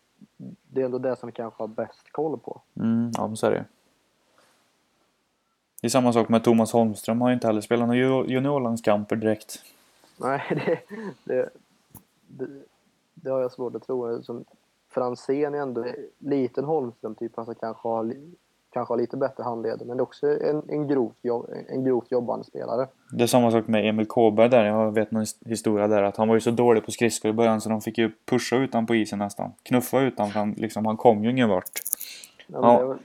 det 0.68 0.80
är 0.80 0.84
ändå 0.84 0.98
det 0.98 1.16
som 1.16 1.26
vi 1.26 1.32
kanske 1.32 1.62
har 1.62 1.68
bäst 1.68 2.12
koll 2.12 2.38
på. 2.38 2.60
Mm, 2.76 3.10
ja, 3.16 3.26
men 3.26 3.36
så 3.36 3.46
är 3.46 3.50
det 3.50 3.64
Det 5.80 5.86
är 5.86 5.90
samma 5.90 6.12
sak 6.12 6.28
med 6.28 6.44
Thomas 6.44 6.72
Holmström. 6.72 7.20
har 7.20 7.28
ju 7.28 7.34
inte 7.34 7.46
heller 7.46 7.60
spelat 7.60 7.88
några 7.88 7.98
ju- 8.00 8.24
juniorlandskamper 8.26 9.16
direkt. 9.16 9.62
Nej, 10.16 10.42
det, 10.66 10.80
det, 11.24 11.50
det, 12.28 12.46
det 13.14 13.30
har 13.30 13.40
jag 13.40 13.52
svårt 13.52 13.74
att 13.74 13.86
tro. 13.86 14.22
Som 14.22 14.44
Franzén 14.94 15.54
är 15.54 15.58
ändå 15.58 15.84
liten 16.18 16.64
Holmström, 16.64 17.14
typ. 17.14 17.38
Alltså 17.38 17.54
kanske 17.54 17.88
har 17.88 18.14
kanske 18.74 18.92
har 18.92 18.98
lite 18.98 19.16
bättre 19.16 19.42
handleder. 19.42 19.84
Men 19.86 19.96
det 19.96 20.00
är 20.00 20.02
också 20.02 20.26
en, 20.26 20.62
en, 20.68 20.88
grovt, 20.88 21.16
jobb, 21.22 21.50
en 21.68 21.84
grovt 21.84 22.10
jobbande 22.10 22.44
spelare. 22.44 22.88
Det 23.10 23.22
är 23.22 23.26
samma 23.26 23.50
sak 23.50 23.66
med 23.66 23.88
Emil 23.88 24.06
Kåberg 24.06 24.48
där. 24.48 24.64
Jag 24.64 24.92
vet 24.92 25.10
någon 25.10 25.26
historia 25.46 25.88
där 25.88 26.02
att 26.02 26.16
han 26.16 26.28
var 26.28 26.34
ju 26.34 26.40
så 26.40 26.50
dålig 26.50 26.84
på 26.84 26.90
skridskor 26.90 27.30
i 27.30 27.34
början 27.34 27.60
så 27.60 27.68
de 27.68 27.80
fick 27.80 27.98
ju 27.98 28.12
pusha 28.24 28.56
ut 28.56 28.72
honom 28.72 28.86
på 28.86 28.94
isen 28.94 29.18
nästan. 29.18 29.52
Knuffa 29.62 30.00
ut 30.00 30.18
honom 30.18 30.32
för 30.32 30.38
han, 30.38 30.52
liksom, 30.52 30.86
han 30.86 30.96
kom 30.96 31.24
ju 31.24 31.30
ingen 31.30 31.48
vart. 31.48 31.70
Ja, 32.46 32.60
men 32.60 32.78
Det, 32.78 32.84
var, 32.84 32.98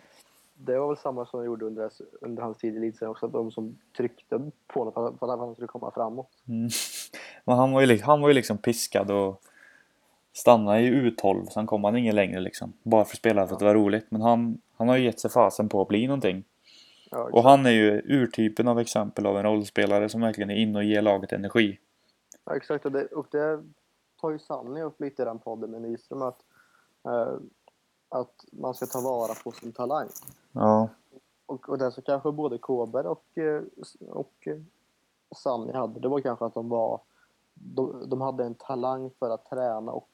det 0.58 0.79
var 0.79 0.88
väl 0.88 0.98
samma 0.98 1.25
som 1.25 1.39
de 1.39 1.46
gjorde 1.46 1.65
under, 1.65 1.89
under 2.22 2.43
hans 2.43 2.58
tid 2.58 2.74
i 2.74 2.77
elitserien 2.77 3.12
också. 3.12 3.25
Att 3.25 3.31
de 3.31 3.51
som 3.51 3.77
tryckte 3.98 4.51
på 4.67 4.79
honom 4.79 5.17
för 5.19 5.34
att, 5.34 5.39
han 5.39 5.53
skulle 5.53 5.67
komma 5.67 5.91
framåt. 5.91 6.29
Mm. 6.48 6.69
Men 7.46 7.58
han 7.58 7.72
var, 7.72 7.81
ju, 7.81 8.01
han 8.01 8.22
var 8.22 8.27
ju 8.27 8.34
liksom 8.34 8.58
piskad 8.58 9.12
och 9.12 9.41
stannade 10.33 10.79
i 10.79 10.91
U12. 10.91 11.45
Sen 11.45 11.67
kom 11.67 11.83
han 11.83 11.98
ingen 11.98 12.15
längre 12.15 12.39
liksom. 12.39 12.74
Bara 12.83 13.05
för 13.05 13.12
att 13.12 13.17
spela 13.17 13.48
för 13.48 13.53
att 13.53 13.59
det 13.59 13.65
var 13.65 13.75
roligt. 13.75 14.05
Men 14.09 14.21
han, 14.21 14.62
han 14.77 14.89
har 14.89 14.98
ju 14.98 15.03
gett 15.03 15.19
sig 15.19 15.31
fasen 15.31 15.69
på 15.69 15.81
att 15.81 15.88
bli 15.88 16.07
någonting. 16.07 16.43
Ja, 17.12 17.29
Och 17.31 17.43
han 17.43 17.65
är 17.65 17.71
ju 17.71 18.01
urtypen 18.05 18.67
av 18.67 18.79
exempel 18.79 19.25
av 19.25 19.38
en 19.38 19.43
rollspelare 19.43 20.09
som 20.09 20.21
verkligen 20.21 20.50
är 20.50 20.55
inne 20.55 20.77
och 20.77 20.83
ger 20.83 21.01
laget 21.01 21.31
energi. 21.31 21.79
Ja, 22.45 22.55
exakt. 22.55 22.86
Och 22.86 22.91
det, 22.91 23.05
och 23.05 23.27
det 23.31 23.63
tar 24.21 24.31
ju 24.31 24.39
Sanny 24.39 24.81
upp 24.81 25.01
lite 25.01 25.21
i 25.21 25.25
den 25.25 25.39
podden 25.39 25.71
med 25.71 25.81
Nyström 25.81 26.21
att, 26.21 26.39
eh, 27.05 27.33
att 28.09 28.45
man 28.51 28.74
ska 28.74 28.86
ta 28.86 29.01
vara 29.01 29.33
på 29.43 29.51
sin 29.51 29.71
talang. 29.71 30.07
Ja. 30.51 30.89
Och, 31.45 31.69
och 31.69 31.77
det 31.77 31.91
som 31.91 32.03
kanske 32.03 32.31
både 32.31 32.57
Kåberg 32.57 33.07
och, 33.07 33.38
eh, 33.38 33.62
och 34.09 34.48
eh, 34.48 34.57
Sanny 35.36 35.74
hade, 35.74 36.00
det 36.00 36.07
var 36.07 36.19
kanske 36.19 36.45
att 36.45 36.53
de 36.53 36.69
var 36.69 37.01
de, 37.53 38.09
de 38.09 38.21
hade 38.21 38.43
en 38.43 38.55
talang 38.55 39.09
för 39.19 39.29
att 39.29 39.45
träna 39.45 39.91
och, 39.91 40.09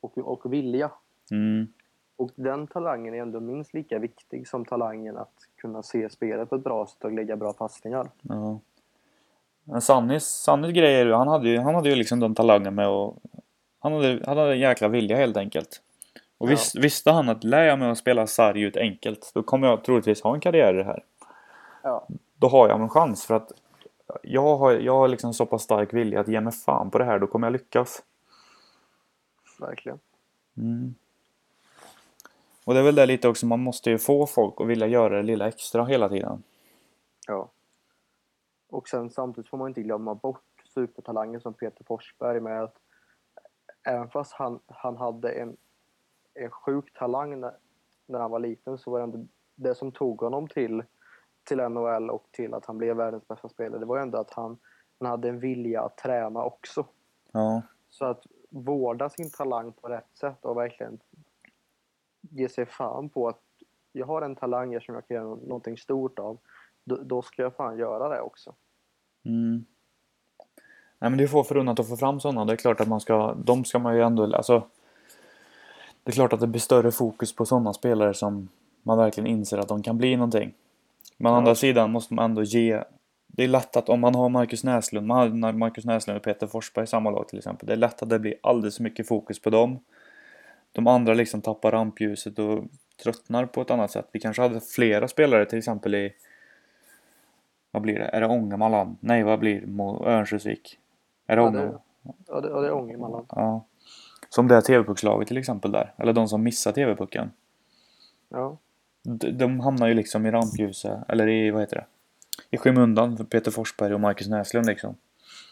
och, 0.00 0.18
och 0.18 0.52
vilja. 0.52 0.90
Mm. 1.30 1.68
Och 2.16 2.30
den 2.34 2.66
talangen 2.66 3.14
är 3.14 3.18
ändå 3.18 3.40
minst 3.40 3.74
lika 3.74 3.98
viktig 3.98 4.48
som 4.48 4.64
talangen 4.64 5.16
att 5.16 5.34
kunna 5.56 5.82
se 5.82 6.10
spelet 6.10 6.50
på 6.50 6.56
ett 6.56 6.64
bra 6.64 6.86
sätt 6.86 7.04
och 7.04 7.12
lägga 7.12 7.36
bra 7.36 7.52
passningar. 7.52 8.10
Ja. 8.22 8.60
Men 9.64 9.80
Sannys, 9.80 10.24
Sannys 10.24 10.72
grejer, 10.72 11.06
han 11.06 11.28
hade 11.28 11.48
ju, 11.48 11.58
han 11.58 11.74
hade 11.74 11.88
ju 11.88 11.94
liksom 11.94 12.20
den 12.20 12.34
talangen 12.34 12.74
med 12.74 12.86
att... 12.86 13.14
Han 13.80 13.92
hade, 13.92 14.22
han 14.26 14.38
hade 14.38 14.52
en 14.52 14.58
jäkla 14.58 14.88
vilja 14.88 15.16
helt 15.16 15.36
enkelt. 15.36 15.82
Och 16.38 16.46
Ja. 16.46 16.50
vis, 16.50 16.74
visste 16.76 17.10
han 17.10 17.28
att 17.28 17.44
lär 17.44 17.62
jag 17.64 17.78
mig 17.78 17.90
att 17.90 17.98
spela 17.98 18.26
sarg 18.26 18.62
ut 18.62 18.76
enkelt, 18.76 19.30
då 19.34 19.42
kommer 19.42 19.68
jag 19.68 19.84
troligtvis 19.84 20.22
ha 20.22 20.34
en 20.34 20.40
karriär 20.40 20.74
i 20.74 20.76
det 20.76 20.84
här. 20.84 21.04
Ja, 21.82 22.06
Då 22.36 22.48
har 22.48 22.68
jag 22.68 22.80
en 22.80 22.88
chans 22.88 23.26
för 23.26 23.34
att 23.34 23.52
jag 24.22 24.56
har, 24.56 24.72
jag 24.72 24.94
har 24.94 25.08
liksom 25.08 25.34
så 25.34 25.46
pass 25.46 25.62
stark 25.62 25.92
vilja 25.94 26.20
att 26.20 26.28
ge 26.28 26.40
mig 26.40 26.52
fan 26.52 26.90
på 26.90 26.98
det 26.98 27.04
här, 27.04 27.18
då 27.18 27.26
kommer 27.26 27.46
jag 27.46 27.52
lyckas. 27.52 28.02
Verkligen. 29.60 29.98
Mm. 30.56 30.94
Och 32.64 32.74
det 32.74 32.80
är 32.80 32.84
väl 32.84 32.94
det 32.94 33.06
lite 33.06 33.28
också, 33.28 33.46
man 33.46 33.60
måste 33.60 33.90
ju 33.90 33.98
få 33.98 34.26
folk 34.26 34.60
att 34.60 34.66
vilja 34.66 34.86
göra 34.86 35.16
det 35.16 35.22
lilla 35.22 35.48
extra 35.48 35.84
hela 35.84 36.08
tiden. 36.08 36.42
Ja. 37.26 37.50
Och 38.70 38.88
sen 38.88 39.10
samtidigt 39.10 39.50
får 39.50 39.58
man 39.58 39.68
inte 39.68 39.82
glömma 39.82 40.14
bort 40.14 40.42
supertalangen 40.64 41.40
som 41.40 41.54
Peter 41.54 41.84
Forsberg 41.84 42.40
med 42.40 42.62
att 42.62 42.76
även 43.82 44.08
fast 44.08 44.32
han, 44.32 44.60
han 44.66 44.96
hade 44.96 45.30
en, 45.30 45.56
en 46.34 46.50
sjuk 46.50 46.92
talang 46.98 47.40
när, 47.40 47.52
när 48.06 48.18
han 48.18 48.30
var 48.30 48.38
liten 48.38 48.78
så 48.78 48.90
var 48.90 48.98
det 48.98 49.04
ändå 49.04 49.26
det 49.54 49.74
som 49.74 49.92
tog 49.92 50.20
honom 50.20 50.48
till, 50.48 50.82
till 51.44 51.58
NHL 51.58 52.10
och 52.10 52.26
till 52.30 52.54
att 52.54 52.66
han 52.66 52.78
blev 52.78 52.96
världens 52.96 53.28
bästa 53.28 53.48
spelare. 53.48 53.80
Det 53.80 53.86
var 53.86 53.96
ju 53.96 54.02
ändå 54.02 54.18
att 54.18 54.30
han, 54.30 54.58
han 54.98 55.10
hade 55.10 55.28
en 55.28 55.40
vilja 55.40 55.82
att 55.82 55.96
träna 55.96 56.42
också. 56.42 56.86
Ja. 57.32 57.62
Så 57.90 58.04
att 58.04 58.26
vårda 58.48 59.08
sin 59.10 59.30
talang 59.30 59.72
på 59.72 59.88
rätt 59.88 60.16
sätt 60.20 60.44
och 60.44 60.56
verkligen 60.56 60.98
ge 62.20 62.48
sig 62.48 62.66
fan 62.66 63.08
på 63.08 63.28
att 63.28 63.40
jag 63.92 64.06
har 64.06 64.22
en 64.22 64.36
talang 64.36 64.80
som 64.80 64.94
jag 64.94 65.08
kan 65.08 65.14
göra 65.14 65.24
någonting 65.24 65.76
stort 65.78 66.18
av. 66.18 66.38
Då, 66.84 66.96
då 66.96 67.22
ska 67.22 67.42
jag 67.42 67.54
fan 67.54 67.78
göra 67.78 68.08
det 68.08 68.20
också. 68.20 68.54
Mm. 69.24 69.64
Nej 70.98 71.10
men 71.10 71.16
det 71.18 71.24
är 71.24 71.28
få 71.28 71.44
förunnat 71.44 71.80
att 71.80 71.88
få 71.88 71.96
fram 71.96 72.20
sådana. 72.20 72.44
Det 72.44 72.52
är 72.52 72.56
klart 72.56 72.80
att 72.80 72.88
man 72.88 73.00
ska, 73.00 73.34
de 73.34 73.64
ska 73.64 73.78
man 73.78 73.94
ju 73.96 74.02
ändå, 74.02 74.36
alltså. 74.36 74.62
Det 76.02 76.10
är 76.10 76.14
klart 76.14 76.32
att 76.32 76.40
det 76.40 76.46
blir 76.46 76.60
större 76.60 76.90
fokus 76.90 77.36
på 77.36 77.46
sådana 77.46 77.72
spelare 77.72 78.14
som 78.14 78.48
man 78.82 78.98
verkligen 78.98 79.26
inser 79.26 79.58
att 79.58 79.68
de 79.68 79.82
kan 79.82 79.98
bli 79.98 80.16
någonting. 80.16 80.54
Men 81.16 81.32
å 81.32 81.34
Ja. 81.34 81.38
andra 81.38 81.54
sidan 81.54 81.90
måste 81.90 82.14
man 82.14 82.24
ändå 82.24 82.42
ge 82.42 82.84
det 83.38 83.44
är 83.44 83.48
lätt 83.48 83.76
att 83.76 83.88
om 83.88 84.00
man 84.00 84.14
har 84.14 84.28
Marcus 84.28 84.64
Näslund, 84.64 85.06
man 85.06 85.42
har 85.42 85.52
Marcus 85.52 85.84
Näslund 85.84 86.16
och 86.16 86.22
Peter 86.22 86.46
Forsberg 86.46 86.84
i 86.84 86.86
samma 86.86 87.10
lag 87.10 87.28
till 87.28 87.38
exempel. 87.38 87.66
Det 87.66 87.72
är 87.72 87.76
lätt 87.76 88.02
att 88.02 88.08
det 88.08 88.18
blir 88.18 88.34
alldeles 88.42 88.76
för 88.76 88.82
mycket 88.82 89.08
fokus 89.08 89.42
på 89.42 89.50
dem. 89.50 89.78
De 90.72 90.86
andra 90.86 91.14
liksom 91.14 91.40
tappar 91.40 91.70
rampljuset 91.70 92.38
och 92.38 92.64
tröttnar 93.02 93.46
på 93.46 93.60
ett 93.60 93.70
annat 93.70 93.90
sätt. 93.90 94.08
Vi 94.12 94.20
kanske 94.20 94.42
hade 94.42 94.60
flera 94.60 95.08
spelare 95.08 95.44
till 95.44 95.58
exempel 95.58 95.94
i 95.94 96.12
vad 97.70 97.82
blir 97.82 97.94
det? 97.98 98.04
Är 98.04 98.20
det 98.20 98.26
Ångermanland? 98.26 98.96
Nej, 99.00 99.22
vad 99.22 99.38
blir 99.38 99.60
det? 99.60 100.10
Örnsköldsvik? 100.10 100.78
Är 101.26 101.36
det 101.36 101.42
Ångermanland? 101.42 101.80
ja, 102.28 102.40
det, 102.40 102.48
ja, 102.48 102.60
det 102.60 102.66
är 102.66 102.72
Ångermanland. 102.72 103.26
Ja. 103.30 103.64
Som 104.28 104.48
det 104.48 104.54
här 104.54 104.62
TV-puckslaget 104.62 105.28
till 105.28 105.38
exempel 105.38 105.72
där. 105.72 105.94
Eller 105.96 106.12
de 106.12 106.28
som 106.28 106.42
missar 106.42 106.72
TV-pucken. 106.72 107.30
Ja. 108.28 108.56
De, 109.02 109.30
de 109.30 109.60
hamnar 109.60 109.88
ju 109.88 109.94
liksom 109.94 110.26
i 110.26 110.30
rampljuset. 110.30 110.98
Eller 111.08 111.28
i, 111.28 111.50
vad 111.50 111.62
heter 111.62 111.76
det? 111.76 111.84
I 112.50 112.56
skymundan 112.56 113.16
för 113.16 113.24
Peter 113.24 113.50
Forsberg 113.50 113.94
och 113.94 114.00
Marcus 114.00 114.28
Näslund 114.28 114.66
liksom. 114.66 114.96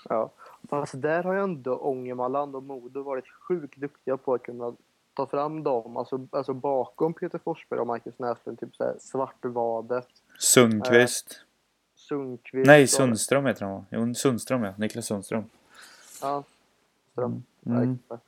ja. 0.09 0.31
Fast 0.69 1.03
där 1.03 1.23
har 1.23 1.33
ju 1.35 1.41
ändå 1.41 1.77
Ångermanland 1.77 2.57
och 2.57 2.63
Modo 2.63 3.03
varit 3.03 3.29
sjukt 3.29 3.77
duktiga 3.77 4.17
på 4.17 4.35
att 4.35 4.43
kunna 4.43 4.75
ta 5.15 5.27
fram 5.27 5.63
dem. 5.63 5.97
Alltså, 5.97 6.27
alltså 6.31 6.55
bakom 6.55 7.15
Peter 7.15 7.39
Forsberg 7.39 7.81
och 7.81 7.87
Marcus 7.87 8.19
Näslund. 8.19 8.61
Typ 8.61 8.77
såhär 8.77 8.95
Svartvadet, 9.01 10.09
Sundqvist. 10.39 11.41
Sundqvist. 11.95 12.67
Nej, 12.67 12.83
och- 12.83 12.89
Sundström 12.91 13.47
heter 13.47 13.65
han 13.65 13.75
va? 13.75 13.85
Jo, 13.91 14.15
Sundström 14.15 14.65
ja. 14.65 14.75
Niklas 14.77 15.07
Sundström. 15.07 15.45
Ja. 16.23 16.43
Ström. 17.13 17.43
Mm. 17.67 17.99
Exakt. 18.05 18.25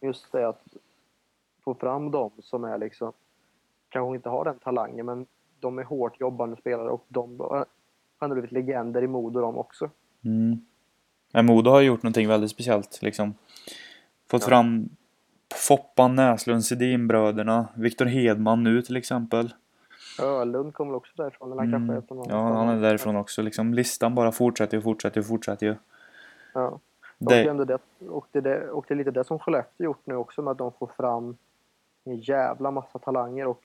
Just 0.00 0.32
det 0.32 0.48
att 0.48 0.64
få 1.64 1.74
fram 1.74 2.10
dem 2.10 2.30
som 2.42 2.64
är 2.64 2.78
liksom 2.78 3.12
kanske 3.88 4.16
inte 4.16 4.28
har 4.28 4.44
den 4.44 4.58
talangen 4.58 5.06
men 5.06 5.26
de 5.60 5.78
är 5.78 5.82
hårt 5.82 6.20
jobbande 6.20 6.56
spelare 6.56 6.88
och 6.90 7.04
de 7.08 7.36
har 8.18 8.24
ändå 8.24 8.34
blivit 8.34 8.52
legender 8.52 9.02
i 9.02 9.06
Modo 9.06 9.40
de 9.40 9.58
också. 9.58 9.90
Mm. 10.24 10.60
Men 11.32 11.46
Modo 11.46 11.70
har 11.70 11.80
gjort 11.80 12.02
någonting 12.02 12.28
väldigt 12.28 12.50
speciellt 12.50 13.02
liksom. 13.02 13.34
Fått 14.30 14.42
Ja. 14.42 14.48
fram 14.48 14.88
Foppan, 15.68 16.14
Näslund, 16.14 16.64
Sedinbröderna, 16.64 17.68
Viktor 17.76 18.04
Hedman 18.06 18.62
nu 18.64 18.82
till 18.82 18.96
exempel. 18.96 19.54
Ölund 20.22 20.74
kommer 20.74 20.94
också 20.94 21.12
därifrån? 21.16 21.52
Eller 21.52 21.62
han 21.62 21.74
Mm. 21.74 21.88
kanske 21.88 22.04
är 22.04 22.06
från 22.08 22.28
Ja, 22.28 22.52
han 22.54 22.68
är 22.68 22.80
därifrån 22.80 23.16
också. 23.16 23.42
Liksom, 23.42 23.74
listan 23.74 24.14
bara 24.14 24.32
fortsätter 24.32 24.76
och 24.76 24.82
fortsätter 24.82 25.20
och 25.20 25.26
fortsätter 25.26 25.66
ju. 25.66 25.74
Ja. 26.54 26.66
Och, 26.68 26.80
det 27.18 27.64
Det, 27.64 27.78
och, 28.08 28.26
det, 28.32 28.70
och 28.70 28.84
det 28.88 28.94
är 28.94 28.98
lite 28.98 29.10
det 29.10 29.24
som 29.24 29.38
Skellefteå 29.38 29.84
gjort 29.84 30.00
nu 30.04 30.14
också 30.16 30.42
med 30.42 30.50
att 30.50 30.58
de 30.58 30.72
får 30.72 30.86
fram 30.86 31.36
en 32.04 32.16
jävla 32.16 32.70
massa 32.70 32.98
talanger 32.98 33.46
och 33.46 33.62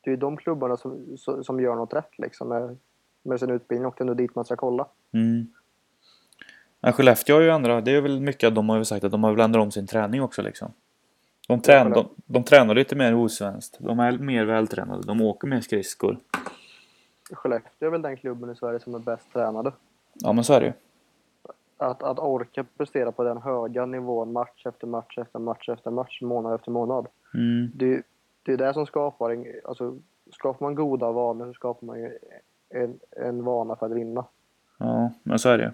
det 0.00 0.10
är 0.12 0.16
de 0.16 0.36
klubbarna 0.36 0.76
som, 0.76 1.16
som 1.16 1.44
som 1.44 1.60
gör 1.60 1.74
något 1.76 1.94
rätt 1.94 2.18
liksom 2.18 2.76
med, 3.22 3.40
sin 3.40 3.50
utbildning 3.50 3.86
och 3.86 3.94
det 3.98 4.04
är 4.04 4.06
nog 4.06 4.16
dit 4.16 4.34
man 4.34 4.44
ska 4.44 4.56
kolla. 4.56 4.86
mm. 5.12 5.46
Men 6.84 6.92
Skellefteå 6.92 7.36
har 7.36 7.42
ju 7.42 7.50
ändrat, 7.50 7.84
det 7.84 7.90
är 7.90 8.00
väl 8.00 8.20
mycket 8.20 8.48
att 8.48 8.54
de 8.54 8.68
har 8.68 8.84
sagt 8.84 9.04
att 9.04 9.10
de 9.10 9.24
har 9.24 9.30
väl 9.30 9.40
ändrat 9.40 9.62
om 9.62 9.70
sin 9.70 9.86
träning 9.86 10.22
också 10.22 10.42
liksom. 10.42 10.72
De, 11.48 11.60
trän, 11.60 11.90
de, 11.90 12.08
de 12.26 12.44
tränar 12.44 12.74
lite 12.74 12.96
mer 12.96 13.14
osvenskt. 13.14 13.76
De 13.80 14.00
är 14.00 14.18
mer 14.18 14.44
vältränade. 14.44 15.02
De 15.06 15.20
åker 15.20 15.48
mer 15.48 15.60
skridskor. 15.60 16.18
Skellefteå 17.32 17.86
är 17.86 17.90
väl 17.90 18.02
den 18.02 18.16
klubben 18.16 18.50
i 18.50 18.56
Sverige 18.56 18.80
som 18.80 18.94
är 18.94 18.98
bäst 18.98 19.32
tränade. 19.32 19.72
Ja 20.14 20.32
men 20.32 20.44
så 20.44 20.52
är 20.52 20.60
det 20.60 20.66
ju. 20.66 20.72
Att, 21.76 22.02
att 22.02 22.18
orka 22.18 22.64
prestera 22.76 23.12
på 23.12 23.24
den 23.24 23.38
höga 23.38 23.86
nivån 23.86 24.32
match 24.32 24.66
efter 24.66 24.86
match 24.86 25.18
efter 25.18 25.38
match 25.38 25.68
efter 25.68 25.90
match, 25.90 26.22
månad 26.22 26.54
efter 26.54 26.70
månad. 26.70 27.06
Mm. 27.34 27.70
Det, 27.74 28.02
det 28.42 28.52
är 28.52 28.56
det 28.56 28.74
som 28.74 28.86
skapar, 28.86 29.44
alltså 29.64 29.98
skapar 30.32 30.66
man 30.66 30.74
goda 30.74 31.12
vanor 31.12 31.46
så 31.46 31.52
skapar 31.52 31.86
man 31.86 32.00
ju 32.00 32.18
en, 32.72 32.98
en 33.10 33.44
vana 33.44 33.76
för 33.76 33.86
att 33.86 33.92
vinna. 33.92 34.24
Ja, 34.78 35.12
men 35.22 35.38
så 35.38 35.48
är 35.48 35.58
det. 35.58 35.72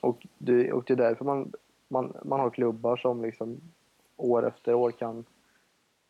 Och 0.00 0.26
det, 0.38 0.72
och 0.72 0.84
det 0.86 0.92
är 0.92 0.96
därför 0.96 1.24
man, 1.24 1.52
man, 1.88 2.12
man 2.24 2.40
har 2.40 2.50
klubbar 2.50 2.96
som 2.96 3.22
liksom 3.22 3.60
år 4.16 4.46
efter 4.48 4.74
år 4.74 4.90
kan, 4.90 5.24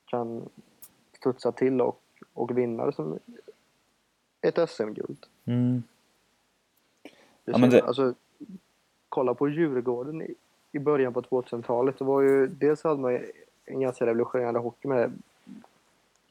kan 0.04 0.48
studsa 1.18 1.52
till 1.52 1.80
och, 1.80 2.00
och 2.32 2.58
vinna 2.58 2.92
som 2.92 3.18
ett 4.40 4.70
SM-guld. 4.70 5.26
Mm. 5.44 5.82
Ja, 7.44 7.58
men 7.58 7.70
det- 7.70 7.82
Alltså, 7.82 8.14
kolla 9.08 9.34
på 9.34 9.48
Djurgården 9.48 10.22
i, 10.22 10.34
i 10.72 10.78
början 10.78 11.12
på 11.12 11.22
2000-talet. 11.22 11.98
Det 11.98 12.04
var 12.04 12.20
ju, 12.22 12.46
dels 12.46 12.84
hade 12.84 13.00
man 13.00 13.20
en 13.64 13.80
ganska 13.80 14.06
revolutionerande 14.06 14.60
hockey 14.60 14.88
med, 14.88 15.12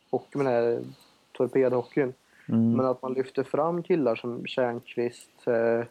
hockey 0.10 0.38
med 0.38 0.46
den 0.46 0.54
här 0.54 0.84
torpedhockeyn. 1.32 2.14
Mm. 2.50 2.72
Men 2.72 2.86
att 2.86 3.02
man 3.02 3.14
lyfter 3.14 3.44
fram 3.44 3.84
killar 3.84 4.16
som 4.16 4.46
Tjärnqvist, 4.46 5.48
eh, 5.48 5.86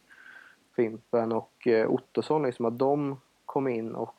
Fimpen 0.76 1.32
och 1.32 1.66
eh, 1.66 1.90
Ottosson, 1.90 2.42
liksom, 2.42 2.66
att 2.66 2.78
de 2.78 3.20
kom 3.46 3.68
in 3.68 3.94
och 3.94 4.14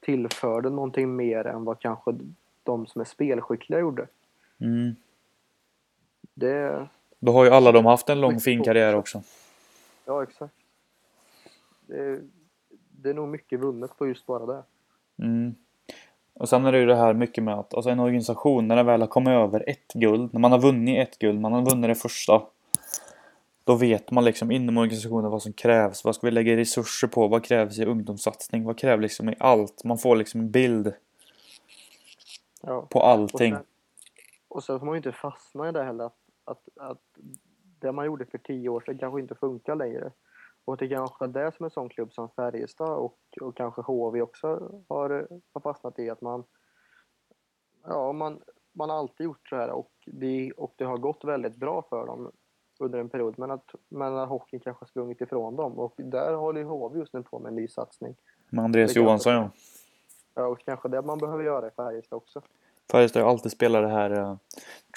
tillförde 0.00 0.70
någonting 0.70 1.16
mer 1.16 1.46
än 1.46 1.64
vad 1.64 1.80
kanske 1.80 2.14
de 2.62 2.86
som 2.86 3.00
är 3.00 3.04
spelskickliga 3.04 3.80
gjorde. 3.80 4.06
Mm. 4.58 4.96
Det, 6.34 6.88
Då 7.18 7.32
har 7.32 7.44
ju 7.44 7.50
alla 7.50 7.72
de 7.72 7.86
haft 7.86 8.08
en 8.08 8.20
lång 8.20 8.40
fin 8.40 8.64
karriär 8.64 8.94
också. 8.94 9.22
ja 10.04 10.22
exakt. 10.22 10.54
Det, 11.86 12.20
det 12.90 13.10
är 13.10 13.14
nog 13.14 13.28
mycket 13.28 13.60
vunnet 13.60 13.98
på 13.98 14.06
just 14.06 14.26
bara 14.26 14.46
det. 14.46 14.62
Mm. 15.18 15.54
Och 16.38 16.48
sen 16.48 16.64
är 16.66 16.72
det 16.72 16.78
ju 16.78 16.86
det 16.86 16.96
här 16.96 17.14
mycket 17.14 17.44
med 17.44 17.54
att 17.54 17.74
alltså 17.74 17.90
en 17.90 18.00
organisation 18.00 18.68
när 18.68 18.76
den 18.76 18.86
väl 18.86 19.00
har 19.00 19.08
kommit 19.08 19.28
över 19.30 19.68
ett 19.68 19.92
guld, 19.92 20.32
när 20.32 20.40
man 20.40 20.52
har 20.52 20.58
vunnit 20.58 21.08
ett 21.08 21.18
guld, 21.18 21.40
man 21.40 21.52
har 21.52 21.62
vunnit 21.70 21.88
det 21.90 21.94
första. 21.94 22.42
Då 23.64 23.74
vet 23.74 24.10
man 24.10 24.24
liksom 24.24 24.50
inom 24.50 24.76
organisationen 24.78 25.30
vad 25.30 25.42
som 25.42 25.52
krävs. 25.52 26.04
Vad 26.04 26.14
ska 26.14 26.26
vi 26.26 26.30
lägga 26.30 26.56
resurser 26.56 27.08
på? 27.08 27.28
Vad 27.28 27.44
krävs 27.44 27.78
i 27.78 27.84
ungdomssatsning? 27.84 28.64
Vad 28.64 28.78
krävs 28.78 29.00
liksom 29.02 29.28
i 29.28 29.34
allt? 29.38 29.84
Man 29.84 29.98
får 29.98 30.16
liksom 30.16 30.40
en 30.40 30.50
bild 30.50 30.94
Ja. 32.62 32.86
på 32.90 32.98
Och 32.98 33.08
allting. 33.08 33.54
sen, 33.54 33.64
och 34.48 34.64
sen 34.64 34.78
får 34.78 34.86
man 34.86 34.94
ju 34.94 34.96
inte 34.96 35.12
fastna 35.12 35.68
i 35.68 35.72
det 35.72 35.84
heller 35.84 36.04
att, 36.04 36.16
att, 36.44 36.68
att 36.76 36.98
det 37.80 37.92
man 37.92 38.06
gjorde 38.06 38.26
för 38.26 38.38
tio 38.38 38.68
år 38.68 38.80
sedan 38.86 38.98
kanske 38.98 39.20
inte 39.20 39.34
funkar 39.34 39.74
längre. 39.74 40.10
Och 40.66 40.76
det 40.76 40.88
kanske 40.88 41.24
är 41.24 41.28
det 41.28 41.52
som 41.56 41.64
en 41.64 41.70
sån 41.70 41.88
klubb 41.88 42.12
som 42.12 42.28
Färjestad 42.28 42.98
och, 42.98 43.18
och 43.40 43.56
kanske 43.56 43.82
HV 43.82 44.22
också 44.22 44.46
har, 44.88 45.28
har 45.52 45.60
fastnat 45.60 45.98
i 45.98 46.10
att 46.10 46.20
man 46.20 46.44
ja, 47.86 48.12
man, 48.12 48.40
man 48.72 48.90
har 48.90 48.96
alltid 48.96 49.24
gjort 49.24 49.48
så 49.48 49.56
här 49.56 49.70
och 49.70 49.92
det, 50.06 50.52
och 50.52 50.74
det 50.76 50.84
har 50.84 50.96
gått 50.96 51.24
väldigt 51.24 51.56
bra 51.56 51.82
för 51.90 52.06
dem 52.06 52.32
under 52.80 52.98
en 52.98 53.08
period 53.08 53.38
men 53.38 53.50
att, 53.50 53.74
men 53.88 54.16
att 54.16 54.28
hockeyn 54.28 54.60
kanske 54.60 54.82
har 54.82 54.88
sprungit 54.88 55.20
ifrån 55.20 55.56
dem 55.56 55.78
och 55.78 55.94
där 55.96 56.34
håller 56.34 56.60
ju 56.60 56.66
HV 56.66 56.98
just 56.98 57.12
nu 57.12 57.22
på 57.22 57.38
med 57.38 57.48
en 57.48 57.56
ny 57.56 57.68
satsning. 57.68 58.14
Med 58.48 58.64
Andreas 58.64 58.96
Johansson 58.96 59.32
ja. 59.32 59.50
Ja, 60.34 60.46
och 60.46 60.60
kanske 60.64 60.88
det 60.88 61.02
man 61.02 61.18
behöver 61.18 61.44
göra 61.44 61.66
i 61.66 61.70
Färjestad 61.70 62.16
också. 62.16 62.42
Färjestad 62.92 63.22
har 63.22 63.30
alltid 63.30 63.52
spelat 63.52 63.82
det 63.82 63.88
här 63.88 64.18
uh, 64.18 64.36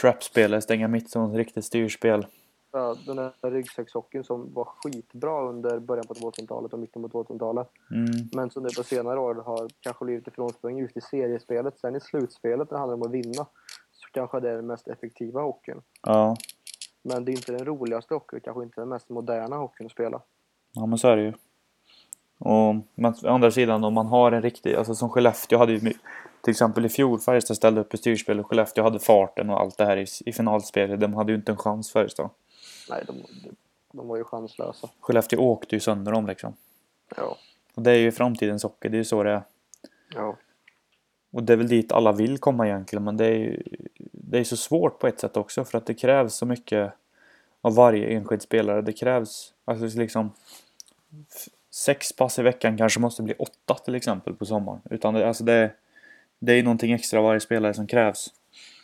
trap-spelet, 0.02 0.64
stänga 0.64 0.88
mittzon, 0.88 1.36
riktigt 1.36 1.66
styrspel. 1.66 2.26
Ja, 2.72 2.96
den 3.06 3.16
där 3.16 3.52
ryggsäckshockeyn 3.52 4.24
som 4.24 4.54
var 4.54 4.66
skitbra 4.66 5.50
under 5.50 5.80
början 5.80 6.08
på 6.08 6.14
2000-talet 6.14 6.74
och 6.74 6.80
mitten 6.80 7.10
på 7.10 7.24
2000-talet. 7.24 7.68
Mm. 7.92 8.30
Men 8.34 8.50
som 8.50 8.64
nu 8.64 8.70
på 8.78 8.84
senare 8.84 9.20
år 9.20 9.36
har 9.36 9.70
kanske 9.80 10.06
blivit 10.06 10.28
ifrånsprungen 10.28 10.78
just 10.80 10.98
i 10.98 11.02
seriespelet. 11.02 11.80
Sen 11.80 11.96
i 11.96 12.00
slutspelet 12.00 12.72
när 12.72 12.78
det 12.78 12.80
handlar 12.80 12.96
om 12.96 13.02
att 13.02 13.12
vinna 13.12 13.46
så 13.92 14.10
kanske 14.12 14.40
det 14.40 14.50
är 14.50 14.56
den 14.56 14.68
mest 14.68 14.88
effektiva 14.88 15.42
hockeyn. 15.42 15.82
Ja. 16.02 16.36
Men 17.02 17.26
det 17.26 17.32
är 17.32 17.34
inte 17.34 17.52
den 17.52 17.66
roligaste 17.66 18.14
hockeyn, 18.14 18.42
kanske 18.42 18.64
inte 18.64 18.82
den 18.82 18.90
mest 18.90 19.10
moderna 19.10 19.56
hockeyn 19.56 19.86
att 19.86 19.92
spela. 19.92 20.22
Ja 20.74 20.86
men 20.86 20.98
så 20.98 21.08
är 21.08 21.16
det 21.16 21.24
ju. 21.24 21.34
Och 22.40 22.76
men 22.96 23.14
å 23.24 23.28
andra 23.28 23.52
sidan 23.52 23.84
om 23.84 23.94
man 23.94 24.08
har 24.08 24.32
en 24.32 24.42
riktig, 24.42 24.76
alltså 24.76 24.96
som 24.96 25.10
Skellefteå 25.10 25.60
hade 25.60 25.72
ju 25.72 25.80
till 26.42 26.52
exempel 26.52 26.86
i 26.86 26.90
fjol 26.90 27.20
Färjestad 27.20 27.58
ställde 27.58 27.82
upp 27.82 27.94
i 27.94 27.98
styrspel 27.98 28.40
och 28.40 28.48
Skellefteå 28.48 28.84
hade 28.84 29.00
farten 29.00 29.50
och 29.50 29.60
allt 29.60 29.78
det 29.78 29.86
här 29.86 29.98
i, 29.98 30.06
i 30.26 30.34
finalspelet. 30.34 31.00
De 31.00 31.14
hade 31.14 31.32
ju 31.32 31.38
inte 31.38 31.52
en 31.52 31.58
chans 31.58 31.92
Färjestad. 31.92 32.30
Nej, 32.90 33.04
de, 33.08 33.24
de, 33.92 34.08
var 34.08 34.18
ju 34.18 34.24
chanslösa. 34.24 34.90
Skellefteå 35.00 35.40
åkte 35.40 35.76
ju 35.76 35.80
sönder 35.80 36.12
dem 36.12 36.28
liksom. 36.28 36.54
Ja, 37.16 37.38
Och 37.74 37.82
det 37.82 37.92
är 37.92 37.98
ju 37.98 38.12
framtidens 38.12 38.64
hockey, 38.64 38.90
det 38.90 38.96
är 38.96 39.00
ju 39.00 39.06
så 39.06 39.24
det 39.24 39.32
är. 39.32 39.42
ja, 40.16 40.38
Och 41.32 41.44
det 41.44 41.54
är 41.54 41.58
väl 41.58 41.68
dit 41.68 41.92
alla 41.92 42.12
vill 42.12 42.38
komma 42.38 42.68
egentligen 42.68 43.04
men 43.04 43.18
det 43.18 43.26
är 43.26 43.38
ju 43.38 43.64
det 44.30 44.40
är 44.40 44.44
så 44.44 44.58
svårt 44.58 45.00
på 45.00 45.08
ett 45.08 45.20
sätt 45.20 45.38
också 45.38 45.64
för 45.64 45.78
att 45.78 45.86
det 45.86 45.94
krävs 45.94 46.34
så 46.34 46.46
mycket 46.46 46.94
av 47.62 47.76
varje 47.76 48.08
enskild 48.08 48.42
spelare. 48.42 48.82
Det 48.82 48.94
krävs 48.94 49.54
alltså 49.66 50.00
liksom 50.00 50.32
sex 51.70 52.14
pass 52.14 52.40
i 52.40 52.42
veckan 52.42 52.78
kanske 52.78 53.00
måste 53.00 53.24
bli 53.24 53.34
åtta 53.34 53.74
till 53.74 53.96
exempel 53.96 54.34
på 54.34 54.46
sommaren. 54.46 54.82
Utan 54.90 55.14
det, 55.14 55.28
alltså 55.28 55.44
det, 55.44 55.72
det 56.40 56.54
är 56.54 56.64
någonting 56.64 56.92
extra 56.92 57.22
varje 57.22 57.40
spelare 57.40 57.74
som 57.74 57.88
krävs. 57.88 58.34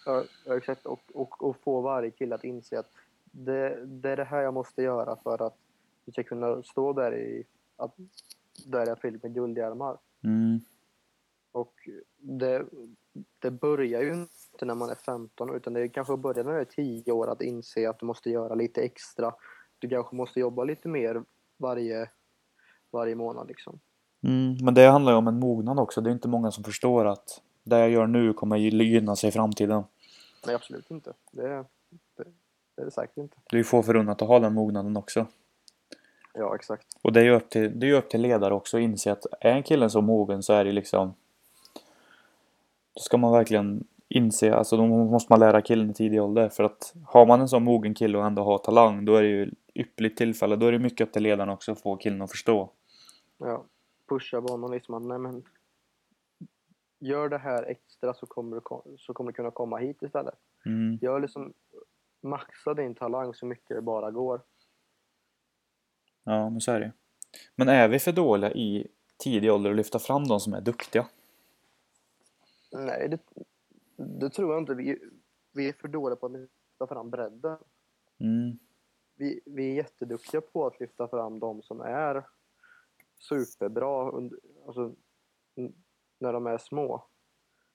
ja 0.06 0.24
ja, 0.46 0.58
exakt. 0.58 0.86
Och, 0.86 1.02
och, 1.14 1.44
och 1.44 1.58
få 1.64 1.82
varje 1.82 2.12
kille 2.12 2.36
att 2.36 2.44
inse 2.44 2.80
att 2.80 2.90
det, 3.36 3.86
det 3.86 4.10
är 4.10 4.18
det 4.18 4.24
här 4.24 4.42
jag 4.42 4.54
måste 4.54 4.82
göra 4.82 5.16
för 5.24 5.48
att 5.48 5.58
vi 6.06 6.12
ska 6.12 6.24
kunna 6.24 6.64
stå 6.64 6.94
där 6.94 7.16
i, 7.16 7.44
att, 7.78 7.96
där 8.66 8.88
i 8.88 8.92
april 8.92 9.20
med 9.24 9.34
guldhjälmar. 9.34 9.98
Mm. 10.24 10.60
Och 11.52 11.90
det, 12.18 12.66
det 13.40 13.52
börjar 13.52 14.02
ju 14.02 14.14
inte 14.14 14.66
när 14.66 14.76
man 14.76 14.90
är 14.90 14.96
15 14.96 15.56
utan 15.56 15.74
det 15.74 15.90
kanske 15.90 16.18
börjar 16.18 16.44
när 16.44 16.54
du 16.54 16.60
är 16.60 16.66
10 16.66 17.12
år 17.12 17.28
att 17.28 17.42
inse 17.42 17.90
att 17.90 18.00
du 18.00 18.06
måste 18.06 18.30
göra 18.30 18.56
lite 18.56 18.82
extra. 18.82 19.34
Du 19.80 19.90
kanske 19.90 20.16
måste 20.16 20.40
jobba 20.40 20.64
lite 20.64 20.88
mer 20.88 21.24
varje, 21.58 22.10
varje 22.92 23.16
månad 23.16 23.48
liksom. 23.48 23.80
Mm. 24.24 24.58
Men 24.62 24.74
det 24.74 24.88
handlar 24.88 25.12
ju 25.12 25.18
om 25.18 25.28
en 25.28 25.40
mognad 25.40 25.80
också. 25.80 26.02
Det 26.02 26.10
är 26.10 26.12
inte 26.12 26.28
många 26.28 26.52
som 26.52 26.64
förstår 26.64 27.06
att 27.06 27.42
det 27.64 27.80
jag 27.80 27.90
gör 27.90 28.08
nu 28.08 28.34
kommer 28.34 28.58
gynna 28.58 29.16
sig 29.16 29.30
i 29.30 29.32
framtiden. 29.32 29.84
Nej, 30.46 30.56
absolut 30.56 30.92
inte. 30.92 31.14
Det, 31.32 31.66
det, 32.76 32.82
är 32.82 32.86
det 32.86 32.92
säkert 32.92 33.18
inte. 33.18 33.38
Det 33.50 33.56
är 33.56 33.58
ju 33.58 33.64
få 33.64 33.84
förunnat 33.84 34.22
att 34.22 34.28
ha 34.28 34.40
den 34.40 34.54
mognaden 34.54 34.98
också. 34.98 35.28
Ja, 36.34 36.56
exakt. 36.56 36.88
Och 37.02 37.14
det 37.14 37.20
är 37.20 37.24
ju 37.24 37.32
upp 37.32 37.50
till, 37.50 37.80
det 37.80 37.90
är 37.90 37.94
upp 37.94 38.10
till 38.10 38.22
ledare 38.22 38.54
också 38.54 38.78
att 38.78 38.82
inse 38.82 39.12
att 39.12 39.26
är 39.40 39.52
en 39.52 39.64
killen 39.64 39.90
så 39.90 40.02
mogen 40.02 40.44
så 40.44 40.54
är 40.54 40.66
det 40.66 40.72
liksom 40.72 41.14
Då 42.94 43.02
ska 43.02 43.18
man 43.18 43.32
verkligen 43.32 43.88
inse, 44.10 44.54
alltså 44.54 44.78
då 44.78 44.86
måste 44.86 45.34
man 45.34 45.40
lära 45.40 45.62
killen 45.62 45.90
i 45.90 45.94
tidig 45.94 46.22
ålder 46.22 46.50
för 46.50 46.64
att 46.64 46.94
har 47.06 47.26
man 47.26 47.42
en 47.42 47.50
sån 47.50 47.64
mogen 47.64 47.94
kille 47.94 48.18
och 48.18 48.26
ändå 48.26 48.44
har 48.44 48.58
talang 48.58 49.06
då 49.06 49.16
är 49.16 49.22
det 49.22 49.30
ju 49.30 49.52
ypperligt 49.76 50.18
tillfälle. 50.18 50.56
Då 50.56 50.66
är 50.66 50.72
det 50.72 50.80
mycket 50.80 51.08
upp 51.08 51.14
till 51.14 51.24
ledaren 51.24 51.50
också 51.50 51.72
att 51.72 51.82
få 51.82 51.96
killen 51.96 52.22
att 52.22 52.32
förstå. 52.32 52.70
Ja, 53.38 53.66
pusha 54.10 54.40
honom 54.40 54.72
liksom 54.72 54.96
att 54.96 55.04
nej 55.04 55.20
men 55.20 55.44
gör 57.00 57.30
det 57.30 57.38
här 57.38 57.64
extra 57.64 58.14
så 58.14 58.26
kommer 58.26 58.56
du, 58.56 58.62
så 58.98 59.14
kommer 59.14 59.32
du 59.32 59.36
kunna 59.36 59.52
komma 59.52 59.78
hit 59.78 60.02
istället. 60.02 60.36
Mm. 60.66 61.00
Gör 61.02 61.20
liksom 61.20 61.54
maxa 62.26 62.74
din 62.74 62.96
talang 62.96 63.34
så 63.34 63.46
mycket 63.46 63.76
det 63.76 63.82
bara 63.82 64.12
går. 64.12 64.42
Ja, 66.24 66.50
men 66.50 66.62
så 66.62 66.72
är 66.72 66.80
det. 66.80 66.92
Men 67.56 67.70
är 67.70 67.88
vi 67.88 68.00
för 68.00 68.12
dåliga 68.12 68.52
i 68.52 68.88
tidig 69.18 69.52
ålder 69.52 69.70
att 69.70 69.76
lyfta 69.76 70.00
fram 70.00 70.24
de 70.24 70.40
som 70.40 70.54
är 70.54 70.62
duktiga? 70.62 71.08
Nej, 72.72 73.10
det, 73.10 73.20
det 73.96 74.30
tror 74.30 74.54
jag 74.54 74.62
inte. 74.62 74.74
Vi, 74.74 75.00
vi 75.54 75.70
är 75.70 75.74
för 75.74 75.88
dåliga 75.88 76.16
på 76.16 76.26
att 76.26 76.32
lyfta 76.32 76.88
fram 76.88 77.10
bredden. 77.10 77.58
Mm. 78.20 78.60
Vi, 79.16 79.42
vi 79.46 79.72
är 79.72 79.76
jätteduktiga 79.76 80.42
på 80.42 80.68
att 80.68 80.80
lyfta 80.80 81.08
fram 81.08 81.40
de 81.40 81.62
som 81.62 81.82
är 81.82 82.24
superbra 83.20 84.12
under, 84.12 84.40
alltså, 84.68 84.96
när 86.20 86.34
de 86.34 86.48
är 86.48 86.58
små. 86.58 87.08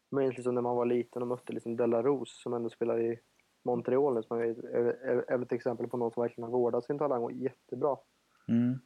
Men 0.08 0.30
liksom 0.30 0.54
när 0.54 0.62
man 0.62 0.76
var 0.76 0.86
liten 0.86 1.22
och 1.22 1.28
mötte 1.28 1.52
liksom 1.52 1.76
Delarose 1.76 2.42
som 2.42 2.54
ändå 2.54 2.70
spelar 2.70 3.00
i 3.00 3.20
Montreal 3.62 4.25
som 4.25 4.38
är, 4.38 4.64
är, 4.75 5.31
är, 5.31 5.42
ett 5.42 5.53
exempel 5.53 5.88
på 5.88 5.96
någon 5.96 6.11
som 6.11 6.23
verkligen 6.23 6.51
har 6.51 6.59
vårdat 6.59 6.85
sin 6.85 6.99
talang 6.99 7.23
och 7.23 7.33
jättebra. 7.33 7.96
Mm. 8.49 8.79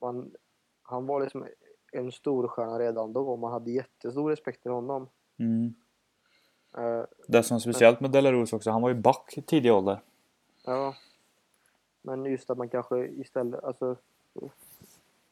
Man, 0.00 0.34
han 0.82 1.06
var 1.06 1.20
liksom 1.20 1.46
en 1.92 2.12
stor 2.12 2.48
stjärna 2.48 2.78
redan 2.78 3.12
då 3.12 3.28
och 3.28 3.38
man 3.38 3.52
hade 3.52 3.70
jättestor 3.70 4.30
respekt 4.30 4.62
för 4.62 4.70
honom. 4.70 5.08
Mm. 5.38 5.74
Eh, 6.76 7.04
Det 7.28 7.42
som 7.42 7.54
är 7.54 7.58
speciellt 7.58 8.00
med 8.00 8.10
Delarose 8.10 8.56
också, 8.56 8.70
han 8.70 8.82
var 8.82 8.88
ju 8.88 8.94
back 8.94 9.34
i 9.36 9.42
tidig 9.42 9.72
ålder. 9.72 10.00
Ja. 10.64 10.94
Men 12.02 12.24
just 12.24 12.50
att 12.50 12.58
man 12.58 12.68
kanske 12.68 13.06
istället, 13.06 13.64
alltså 13.64 13.96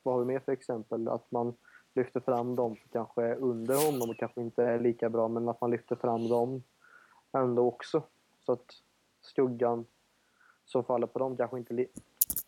vad 0.02 0.14
har 0.14 0.20
vi 0.20 0.26
mer 0.26 0.38
för 0.38 0.52
exempel? 0.52 1.08
Att 1.08 1.30
man 1.30 1.54
lyfter 1.94 2.20
fram 2.20 2.56
dem 2.56 2.76
som 2.76 2.88
kanske 2.92 3.22
är 3.22 3.34
under 3.34 3.86
honom 3.86 4.10
och 4.10 4.16
kanske 4.16 4.40
inte 4.40 4.64
är 4.64 4.80
lika 4.80 5.08
bra, 5.08 5.28
men 5.28 5.48
att 5.48 5.60
man 5.60 5.70
lyfter 5.70 5.96
fram 5.96 6.28
dem 6.28 6.62
ändå 7.32 7.66
också. 7.66 8.02
Så 8.46 8.52
att 8.52 8.66
skuggan 9.28 9.84
som 10.64 10.84
faller 10.84 11.06
på 11.06 11.18
dem 11.18 11.36
kanske 11.36 11.58
inte, 11.58 11.74
li- 11.74 11.88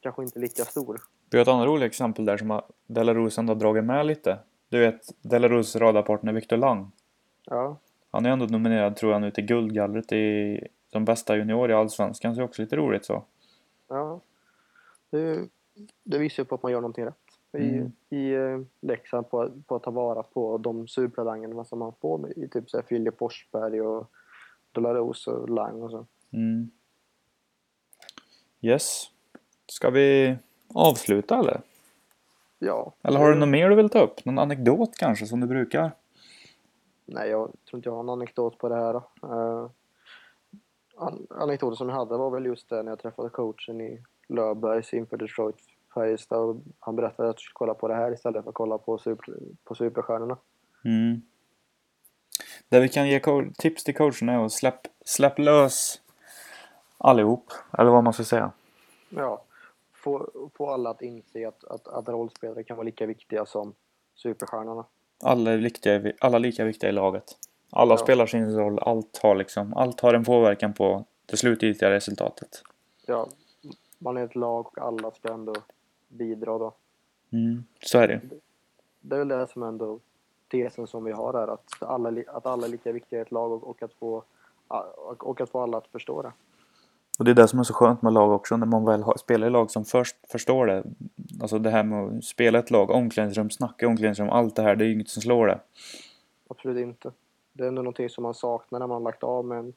kanske 0.01 0.23
inte 0.23 0.39
lika 0.39 0.65
stor. 0.65 1.01
Vi 1.31 1.39
har 1.39 1.43
ett 1.43 1.49
annat 1.49 1.67
roligt 1.67 1.83
exempel 1.87 2.25
där 2.25 2.37
som 2.37 2.51
har 2.51 2.63
Delarose 2.87 3.41
ändå 3.41 3.51
har 3.53 3.61
dragit 3.61 3.85
med 3.85 4.07
lite. 4.07 4.39
Du 4.69 4.79
vet 4.81 5.01
Delarose 5.23 5.79
radarpartner 5.79 6.33
Victor 6.33 6.57
Lang. 6.57 6.93
Ja, 7.45 7.77
Han 8.11 8.27
är 8.27 8.31
ändå 8.31 8.47
nominerad 8.47 8.97
tror 8.97 9.13
jag 9.13 9.21
nu 9.21 9.31
till 9.31 9.45
Guldgallret 9.45 10.13
i 10.13 10.61
de 10.91 11.05
bästa 11.05 11.37
junior 11.37 11.71
i 11.71 11.75
Allsvenskan, 11.75 12.35
så 12.35 12.41
det 12.41 12.45
är 12.45 12.49
också 12.49 12.63
lite 12.63 12.77
roligt 12.77 13.05
så. 13.05 13.25
ja. 13.89 14.21
Det, 15.11 15.49
det 16.05 16.19
visar 16.19 16.43
ju 16.43 16.47
på 16.47 16.55
att 16.55 16.63
man 16.63 16.73
gör 16.73 16.81
någonting 16.81 17.05
rätt 17.05 17.15
i, 17.53 17.59
Mm. 17.59 17.93
i 18.09 18.33
eh, 18.33 18.61
Leksand 18.81 19.31
på, 19.31 19.51
på 19.67 19.75
att 19.77 19.83
ta 19.83 19.91
vara 19.91 20.23
på 20.23 20.59
de 20.59 20.89
supertalangerna 20.89 21.65
som 21.65 21.79
man 21.79 21.93
får 22.01 22.19
med, 22.19 22.31
i 22.39 22.49
typ 22.49 22.71
så 22.71 22.77
här 22.77 22.85
Filip 22.89 23.19
Forsberg 23.19 23.81
och 23.81 24.11
Delaros 24.73 25.27
och 25.27 25.51
Lang 25.51 25.83
och 25.83 25.91
så. 25.91 26.07
Mm. 26.33 26.71
Yes. 28.61 29.11
Ska 29.67 29.91
vi 29.91 30.37
avsluta 30.75 31.39
eller? 31.39 31.61
Ja. 32.59 32.93
Eller 33.03 33.19
har 33.19 33.33
du 33.33 33.39
något 33.39 33.49
mer 33.49 33.69
du 33.69 33.75
vill 33.77 33.91
ta 33.91 34.01
upp? 34.01 34.25
Någon 34.25 34.39
anekdot 34.39 34.97
kanske 34.97 35.27
som 35.27 35.41
du 35.41 35.47
brukar? 35.47 35.93
Nej, 37.07 37.31
jag 37.31 37.53
tror 37.69 37.79
inte 37.79 37.89
jag 37.89 37.97
har 37.97 38.03
någon 38.03 38.19
anekdot 38.19 38.59
på 38.59 38.69
det 38.69 38.75
här. 38.75 38.95
Uh, 39.25 39.71
an- 40.97 41.27
anekdoten 41.31 41.77
som 41.77 41.89
jag 41.89 41.97
hade 41.97 42.17
var 42.17 42.31
väl 42.31 42.47
just 42.47 42.69
det 42.69 42.83
när 42.83 42.93
jag 42.93 42.99
träffade 42.99 43.31
coachen 43.31 43.81
i 43.81 44.03
Löfbergs 44.29 44.95
inför 44.95 45.17
Detroit 45.17 45.57
Färjestad 45.95 46.39
och 46.39 46.57
han 46.79 46.97
berättade 46.97 47.29
att 47.29 47.35
jag 47.35 47.41
skulle 47.41 47.55
kolla 47.55 47.75
på 47.75 47.89
det 47.89 47.95
här 47.95 48.13
istället 48.13 48.43
för 48.43 48.51
att 48.51 48.55
kolla 48.55 48.79
på, 48.79 48.99
super, 48.99 49.35
på 49.65 49.75
superstjärnorna. 49.75 50.39
Mm. 50.85 51.23
Det 52.69 52.81
vi 52.81 52.89
kan 52.89 53.09
ge 53.09 53.21
tips 53.59 53.85
till 53.85 53.95
coacherna 53.95 54.33
är 54.33 54.45
att 54.45 54.53
släpp, 54.53 54.81
släpp 55.05 55.39
lös 55.39 56.01
Allihop, 57.05 57.53
eller 57.79 57.91
vad 57.91 58.05
man 58.05 58.13
ska 58.13 58.25
säga. 58.25 58.51
Ja, 59.09 59.43
få, 59.93 60.31
få 60.55 60.71
alla 60.71 60.91
att 60.91 61.03
inse 61.03 61.49
att, 61.49 61.65
att, 61.65 61.89
att 61.89 62.09
rollspelare 62.09 62.65
kan 62.65 62.77
vara 62.77 62.85
lika 62.85 63.07
viktiga 63.07 63.47
som 63.47 63.75
superstjärnorna. 64.15 64.85
Alla 65.23 65.51
är, 65.51 65.57
viktiga, 65.57 66.13
alla 66.21 66.37
är 66.37 66.41
lika 66.41 66.65
viktiga 66.65 66.91
i 66.91 66.93
laget. 66.93 67.25
Alla 67.71 67.93
Ja. 67.93 67.99
spelar 67.99 68.27
sin 68.27 68.57
roll, 68.57 68.79
allt 68.79 69.19
har 69.23 69.35
liksom, 69.35 69.75
allt 69.77 70.01
har 70.01 70.15
en 70.15 70.25
påverkan 70.25 70.73
på 70.73 71.05
det 71.27 71.37
slutgiltiga 71.37 71.91
resultatet. 71.91 72.63
Ja, 73.07 73.29
man 73.99 74.17
är 74.17 74.25
ett 74.25 74.37
lag 74.37 74.67
och 74.67 74.79
alla 74.79 75.11
ska 75.11 75.33
ändå 75.33 75.55
bidra 76.09 76.59
då. 76.59 76.75
Mm, 77.33 77.65
så 77.83 77.99
är 77.99 78.09
det 78.09 78.21
Det 79.01 79.15
är 79.15 79.19
väl 79.19 79.29
det 79.29 79.47
som 79.47 79.63
ändå 79.63 79.99
tesen 80.49 80.87
som 80.87 81.05
vi 81.05 81.13
har 81.13 81.33
här, 81.33 81.49
att 81.49 81.83
alla, 81.83 82.23
att 82.27 82.47
alla 82.47 82.67
är 82.67 82.71
lika 82.71 82.93
viktiga 82.93 83.19
i 83.19 83.23
ett 83.23 83.33
lag 83.33 83.53
och, 83.53 83.69
och, 83.71 83.83
att 83.83 83.93
få, 83.93 84.23
och 85.19 85.41
att 85.41 85.51
få 85.51 85.61
alla 85.61 85.79
att 85.79 85.87
förstå 85.87 86.23
det. 86.23 86.33
Och 87.21 87.25
det 87.25 87.31
är 87.31 87.35
det 87.35 87.49
som 87.49 87.59
är 87.59 87.65
så 87.65 87.75
skönt 87.75 88.03
med 88.03 88.13
lag 88.13 88.33
också, 88.33 88.57
när 88.57 88.67
man 88.67 88.85
väl 88.85 89.05
spelar 89.19 89.47
i 89.47 89.51
lag 89.51 89.71
som 89.71 89.85
först 89.85 90.17
förstår 90.33 90.67
det. 90.67 90.85
Alltså 91.41 91.59
det 91.59 91.71
här 91.71 91.83
med 91.83 92.19
att 92.19 92.25
spela 92.25 92.59
ett 92.59 92.71
lag, 92.71 92.91
omklädningsrum, 92.91 93.51
snacka 93.51 93.87
i 93.87 93.89
omklädningsrum, 93.89 94.31
allt 94.31 94.57
det 94.57 94.63
här, 94.63 94.77
det 94.77 94.85
är 94.85 94.93
inget 94.93 95.09
som 95.09 95.23
slår 95.23 95.47
det. 95.47 95.61
Absolut 96.49 96.83
inte. 96.83 97.13
Det 97.53 97.65
är 97.65 97.69
ändå 97.69 97.83
någonting 97.83 98.11
som 98.11 98.23
man 98.23 98.35
saknar 98.35 98.79
när 98.79 98.87
man 98.87 98.95
har 98.95 99.01
lagt 99.01 99.23
av 99.23 99.45
med 99.45 99.59
en, 99.59 99.73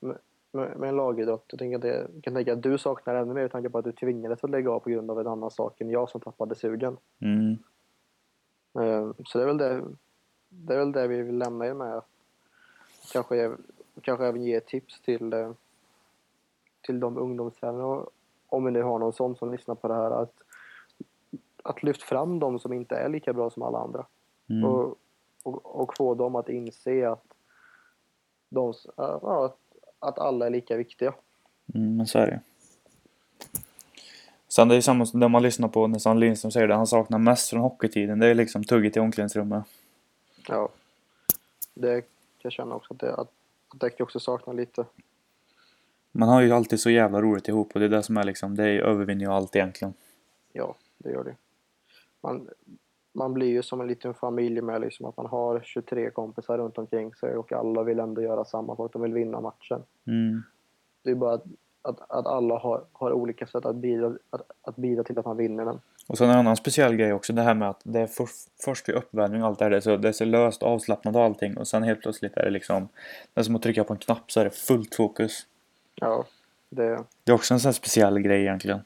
med, 0.00 0.78
med, 0.78 0.88
en 0.88 0.96
lagidrott. 0.96 1.44
Jag 1.48 1.58
tänker 1.58 1.76
att 1.76 1.82
det, 1.82 2.08
jag 2.14 2.22
kan 2.22 2.34
tänka 2.34 2.52
att 2.52 2.62
du 2.62 2.78
saknar 2.78 3.14
ännu 3.14 3.34
mer 3.34 3.42
med 3.42 3.52
tanke 3.52 3.70
på 3.70 3.78
att 3.78 3.84
du 3.84 3.92
tvingades 3.92 4.44
att 4.44 4.50
lägga 4.50 4.70
av 4.70 4.80
på 4.80 4.90
grund 4.90 5.10
av 5.10 5.20
en 5.20 5.26
annan 5.26 5.50
sak 5.50 5.80
än 5.80 5.90
jag 5.90 6.10
som 6.10 6.20
tappade 6.20 6.54
sugen. 6.54 6.96
Mm. 7.20 7.58
Eh, 8.78 9.10
Så 9.24 9.38
det 9.38 9.44
är 9.44 9.48
väl 9.48 9.58
det, 9.58 9.82
det, 10.48 10.74
är 10.74 10.78
väl 10.78 10.92
det 10.92 11.08
vi 11.08 11.22
vill 11.22 11.38
lämna 11.38 11.66
er 11.66 11.74
med. 11.74 12.02
Kanske, 13.12 13.52
kanske 14.00 14.26
även 14.26 14.42
ge 14.42 14.60
tips 14.60 15.00
till, 15.00 15.32
eh, 15.32 15.50
till 16.80 17.00
de 17.00 17.18
ungdomstränare, 17.18 18.06
om 18.46 18.64
vi 18.64 18.70
nu 18.70 18.82
har 18.82 18.98
någon 18.98 19.12
sån 19.12 19.36
som 19.36 19.52
lyssnar 19.52 19.74
på 19.74 19.88
det 19.88 19.94
här, 19.94 20.10
att, 20.22 20.34
att 21.62 21.82
lyfta 21.82 22.06
fram 22.06 22.38
de 22.38 22.58
som 22.58 22.72
inte 22.72 22.96
är 22.96 23.08
lika 23.08 23.32
bra 23.32 23.50
som 23.50 23.62
alla 23.62 23.78
andra. 23.78 24.06
Mm. 24.50 24.64
Och, 24.64 24.96
och, 25.42 25.80
och 25.80 25.96
få 25.96 26.14
dem 26.14 26.36
att 26.36 26.48
inse 26.48 27.10
att, 27.10 27.24
de, 28.48 28.74
att, 28.96 29.58
att 29.98 30.18
alla 30.18 30.46
är 30.46 30.50
lika 30.50 30.76
viktiga. 30.76 31.14
Mm, 31.74 31.96
men 31.96 32.06
så 32.06 32.18
är 32.18 32.26
det 32.26 32.40
Sen 34.48 34.68
det 34.68 34.76
är 34.76 34.80
samma 34.80 35.06
som 35.06 35.20
det 35.20 35.28
man 35.28 35.42
lyssnar 35.42 35.68
på 35.68 35.86
när 35.86 35.98
Sam 35.98 36.18
Lindström 36.18 36.50
säger 36.50 36.68
det, 36.68 36.74
han 36.74 36.86
saknar 36.86 37.18
mest 37.18 37.50
från 37.50 37.60
hockeytiden. 37.60 38.18
Det 38.18 38.26
är 38.26 38.34
liksom 38.34 38.64
tugget 38.64 38.96
i 38.96 39.00
omklädningsrummet. 39.00 39.64
Ja. 40.48 40.68
Det 41.74 42.00
kan 42.00 42.10
jag 42.42 42.52
känna 42.52 42.74
också 42.74 42.94
att 42.94 43.00
det, 43.00 43.14
att, 43.14 43.30
att 43.68 43.92
jag 43.96 44.00
också 44.00 44.20
sakna 44.20 44.52
lite. 44.52 44.84
Man 46.18 46.28
har 46.28 46.40
ju 46.40 46.52
alltid 46.52 46.80
så 46.80 46.90
jävla 46.90 47.22
roligt 47.22 47.48
ihop 47.48 47.70
och 47.74 47.80
det 47.80 47.86
är 47.86 47.90
det 47.90 48.02
som 48.02 48.16
är 48.16 48.24
liksom, 48.24 48.56
det 48.56 48.64
övervinner 48.64 49.24
ju 49.24 49.32
allt 49.32 49.56
egentligen. 49.56 49.94
Ja, 50.52 50.76
det 50.98 51.10
gör 51.10 51.24
det. 51.24 51.36
Man, 52.20 52.48
man 53.12 53.34
blir 53.34 53.48
ju 53.48 53.62
som 53.62 53.80
en 53.80 53.86
liten 53.86 54.14
familj 54.14 54.60
med 54.60 54.80
liksom 54.80 55.06
att 55.06 55.16
man 55.16 55.26
har 55.26 55.60
23 55.64 56.10
kompisar 56.10 56.58
runt 56.58 56.78
omkring 56.78 57.14
sig 57.14 57.36
och 57.36 57.52
alla 57.52 57.82
vill 57.82 57.98
ändå 57.98 58.22
göra 58.22 58.44
samma 58.44 58.76
sak. 58.76 58.92
De 58.92 59.02
vill 59.02 59.12
vinna 59.12 59.40
matchen. 59.40 59.82
Mm. 60.06 60.42
Det 61.04 61.10
är 61.10 61.14
bara 61.14 61.34
att, 61.34 61.44
att, 61.82 62.00
att 62.10 62.26
alla 62.26 62.58
har, 62.58 62.84
har 62.92 63.12
olika 63.12 63.46
sätt 63.46 63.64
att 63.64 63.76
bidra, 63.76 64.12
att, 64.30 64.50
att 64.62 64.76
bidra 64.76 65.04
till 65.04 65.18
att 65.18 65.24
man 65.24 65.36
vinner 65.36 65.64
den. 65.64 65.80
Och 66.08 66.18
sen 66.18 66.30
en 66.30 66.38
annan 66.38 66.56
speciell 66.56 66.96
grej 66.96 67.12
också, 67.12 67.32
det 67.32 67.42
här 67.42 67.54
med 67.54 67.70
att 67.70 67.80
det 67.84 68.00
är 68.00 68.06
för, 68.06 68.26
först 68.64 68.88
vid 68.88 68.96
uppvärmning 68.96 69.42
och 69.42 69.48
allt 69.48 69.58
det 69.58 69.64
här, 69.64 69.70
det 69.70 69.76
är, 69.76 69.80
så, 69.80 69.96
det 69.96 70.08
är 70.08 70.12
så 70.12 70.24
löst 70.24 70.62
avslappnat 70.62 71.16
och 71.16 71.22
allting 71.22 71.56
och 71.56 71.68
sen 71.68 71.82
helt 71.82 72.02
plötsligt 72.02 72.36
är 72.36 72.44
det 72.44 72.50
liksom, 72.50 72.88
det 73.34 73.40
är 73.40 73.44
som 73.44 73.56
att 73.56 73.62
trycka 73.62 73.84
på 73.84 73.92
en 73.92 73.98
knapp 73.98 74.32
så 74.32 74.40
är 74.40 74.44
det 74.44 74.50
fullt 74.50 74.94
fokus. 74.94 75.46
Ja, 76.00 76.24
det... 76.68 77.04
Det 77.24 77.32
är 77.32 77.34
också 77.34 77.54
en 77.54 77.60
sån 77.60 77.68
här 77.68 77.72
speciell 77.74 78.20
grej 78.20 78.40
egentligen. 78.40 78.80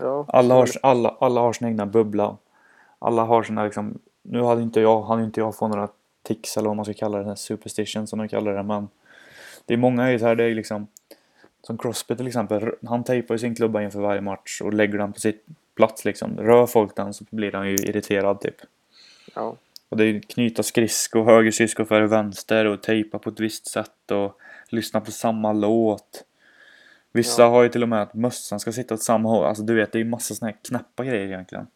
Ja, 0.00 0.24
Alla 0.28 0.54
har, 0.54 0.68
alla, 0.82 1.16
alla 1.20 1.40
har 1.40 1.52
sin 1.52 1.68
egna 1.68 1.86
bubbla. 1.86 2.36
Alla 2.98 3.22
har 3.22 3.42
sina 3.42 3.64
liksom, 3.64 3.98
nu 4.22 4.42
hade 4.42 4.62
inte 4.62 4.80
jag, 4.80 5.02
hade 5.02 5.24
inte 5.24 5.40
jag 5.40 5.56
fått 5.56 5.70
några 5.70 5.88
tics 6.22 6.56
eller 6.56 6.68
vad 6.68 6.76
man 6.76 6.84
ska 6.84 6.94
kalla 6.94 7.16
det, 7.16 7.22
den 7.22 7.28
här 7.28 7.36
superstition 7.36 8.06
som 8.06 8.18
de 8.18 8.28
kallar 8.28 8.54
det, 8.54 8.62
men 8.62 8.88
det 9.64 9.74
är 9.74 9.78
många 9.78 10.12
i 10.12 10.16
det 10.16 10.26
här, 10.26 10.34
det 10.34 10.44
är 10.44 10.54
liksom 10.54 10.86
som 11.62 11.78
Crosby 11.78 12.16
till 12.16 12.26
exempel, 12.26 12.74
han 12.86 13.04
tejpar 13.04 13.34
ju 13.34 13.38
sin 13.38 13.54
klubba 13.54 13.82
inför 13.82 14.00
varje 14.00 14.20
match 14.20 14.60
och 14.60 14.74
lägger 14.74 14.98
den 14.98 15.12
på 15.12 15.20
sitt 15.20 15.46
plats 15.74 16.04
liksom. 16.04 16.36
Rör 16.36 16.66
folk 16.66 16.96
den 16.96 17.14
så 17.14 17.24
blir 17.30 17.52
han 17.52 17.68
ju 17.68 17.74
irriterad 17.74 18.40
typ. 18.40 18.56
ja, 19.34 19.56
Och 19.88 19.96
det 19.96 20.04
är 20.04 20.20
knyta 20.20 20.62
skridskor, 20.62 21.24
höger 21.24 21.50
skridsko 21.50 21.84
före 21.84 22.06
vänster 22.06 22.64
och 22.64 22.82
tejpa 22.82 23.18
på 23.18 23.30
ett 23.30 23.40
visst 23.40 23.66
sätt 23.66 24.10
och 24.10 24.40
lyssna 24.68 25.00
på 25.00 25.10
samma 25.10 25.52
låt. 25.52 26.24
Vissa 27.12 27.42
Ja. 27.42 27.48
har 27.48 27.62
ju 27.62 27.68
till 27.68 27.82
och 27.82 27.88
med 27.88 28.02
att 28.02 28.14
mössan 28.14 28.60
ska 28.60 28.72
sitta 28.72 28.94
åt 28.94 29.02
samma 29.02 29.28
håll. 29.28 29.44
Alltså 29.44 29.62
du 29.62 29.74
vet, 29.74 29.92
det 29.92 29.98
är 29.98 30.02
ju 30.02 30.10
massa 30.10 30.34
såna 30.34 30.50
här 30.50 30.58
knäppa 30.62 31.04
grejer 31.04 31.26
egentligen. 31.26 31.66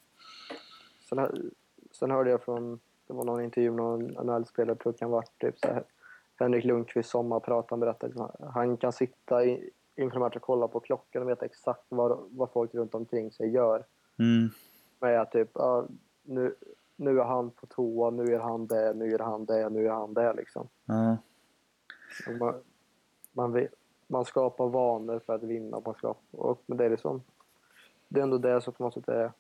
Sen, 1.09 1.51
sen 1.93 2.11
hörde 2.11 2.31
jag 2.31 2.43
från, 2.43 2.81
det 3.07 3.13
var 3.15 3.25
någon 3.25 3.45
intervju 3.45 3.71
med 3.71 3.85
någon 3.85 4.01
NHL-spelare, 4.01 4.77
jag 4.85 4.99
kan 4.99 5.11
vara 5.11 5.25
typ 5.39 5.59
så 5.59 5.67
här, 5.67 5.85
Henrik 6.37 6.65
Lundqvist 6.65 7.11
sommarprat, 7.11 7.67
han 7.71 7.81
berättade 7.81 8.25
att 8.25 8.55
han 8.55 8.77
kan 8.77 8.93
sitta 8.93 9.45
i, 9.45 9.71
inför 9.97 10.19
match 10.19 10.37
och 10.37 10.43
kolla 10.43 10.69
på 10.69 10.81
klockan 10.81 11.23
och 11.23 11.29
veta 11.29 11.45
exakt 11.45 11.85
vad, 11.89 12.19
vad 12.31 12.51
folk 12.53 12.75
runt 12.75 12.95
omkring 12.95 13.31
sig 13.33 13.51
gör. 13.51 13.85
Mm. 14.19 14.51
Med 15.01 15.21
att 15.21 15.33
typ, 15.33 15.51
ja, 15.55 15.87
nu, 16.23 16.55
nu 16.97 17.21
är 17.21 17.25
han 17.25 17.51
på 17.51 17.67
toa, 17.67 18.11
nu 18.11 18.25
gör 18.25 18.41
han 18.41 18.67
det, 18.67 18.95
nu 18.95 19.11
gör 19.11 19.19
han 19.19 19.45
det, 19.45 19.69
nu 19.71 19.83
gör 19.83 19.95
han 19.95 20.15
det 20.15 20.33
liksom. 20.33 20.69
Och 22.29 22.35
man, 22.39 22.55
man, 23.33 23.53
vet, 23.53 23.71
man 24.07 24.25
skapar 24.25 24.69
vanor 24.69 25.21
för 25.27 25.35
att 25.35 25.43
vinna. 25.43 25.81
Man 25.85 25.95
skapar, 25.95 26.41
och, 26.41 26.63
men 26.67 26.79
det 26.79 26.85
är 26.85 26.91
liksom, 26.91 27.23
det 28.09 28.21
är 28.21 28.25
ändå 28.25 28.39
det 28.39 28.61
som 28.61 28.73
på 28.73 28.83
något 28.83 28.95
sätt 28.95 29.09
är, 29.09 29.33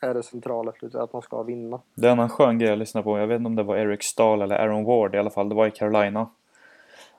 är, 0.00 0.14
det 0.14 0.22
centrala, 0.22 0.72
slutet, 0.72 1.00
att 1.00 1.12
man 1.12 1.22
ska 1.22 1.42
vinna. 1.42 1.80
Det 1.94 2.06
är 2.06 2.12
en 2.12 2.18
annan 2.18 2.28
skön 2.28 2.58
grej 2.58 2.68
jag 2.70 2.78
lyssnade 2.78 3.04
på. 3.04 3.18
Jag 3.18 3.26
vet 3.26 3.36
inte 3.36 3.46
om 3.46 3.56
det 3.56 3.62
var 3.62 3.76
Eric 3.76 4.02
Stahl 4.02 4.42
eller 4.42 4.56
Aaron 4.56 4.84
Ward 4.84 5.14
i 5.14 5.18
alla 5.18 5.30
fall. 5.30 5.48
Det 5.48 5.54
var 5.54 5.66
i 5.66 5.70
Carolina. 5.70 6.30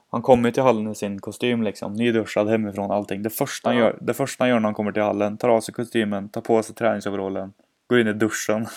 Han 0.10 0.22
kommer 0.22 0.50
ju 0.50 0.54
till 0.54 0.64
hallen 0.64 0.88
i 0.92 0.96
sin 0.96 1.20
kostym 1.22 1.64
liksom. 1.64 1.94
Nyduschad 1.94 2.50
hemifrån 2.50 2.92
allting. 2.92 3.24
Det 3.24 3.30
första, 3.30 3.70
han 3.70 3.78
Ja. 3.78 3.84
gör, 3.84 3.98
det 4.02 4.14
första 4.14 4.44
han 4.44 4.50
gör 4.50 4.60
när 4.60 4.68
han 4.68 4.74
kommer 4.74 4.92
till 4.92 5.02
hallen. 5.02 5.38
Tar 5.38 5.50
av 5.50 5.62
sig 5.62 5.74
kostymen, 5.74 6.30
tar 6.30 6.42
på 6.42 6.64
sig 6.64 6.76
träningsoverallen. 6.76 7.54
Går 7.88 8.00
in 8.00 8.08
i 8.08 8.14
duschen. 8.14 8.68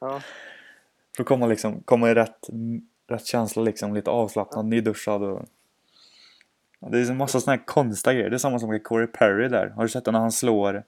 Ja, 0.00 0.20
För 1.16 1.22
att 1.22 1.28
komma, 1.28 1.46
liksom, 1.46 1.80
komma 1.84 2.10
i 2.10 2.14
rätt, 2.14 2.48
rätt 3.08 3.26
känsla 3.26 3.62
liksom. 3.62 3.94
Lite 3.94 4.10
avslappnad, 4.10 4.64
nyduschad 4.66 5.22
och... 5.22 5.42
Det 6.90 6.98
är 6.98 7.10
en 7.10 7.16
massa 7.16 7.40
såna 7.40 7.56
här 7.56 7.64
konstiga 7.64 8.14
grejer. 8.14 8.30
Det 8.30 8.36
är 8.36 8.38
samma 8.38 8.58
som 8.58 8.68
med 8.68 8.84
Corey 8.84 9.06
Perry 9.06 9.48
där. 9.48 9.68
Har 9.68 9.82
du 9.82 9.88
sett 9.88 10.04
det 10.04 10.10
när 10.10 10.20
han 10.20 10.32
slår 10.32 10.84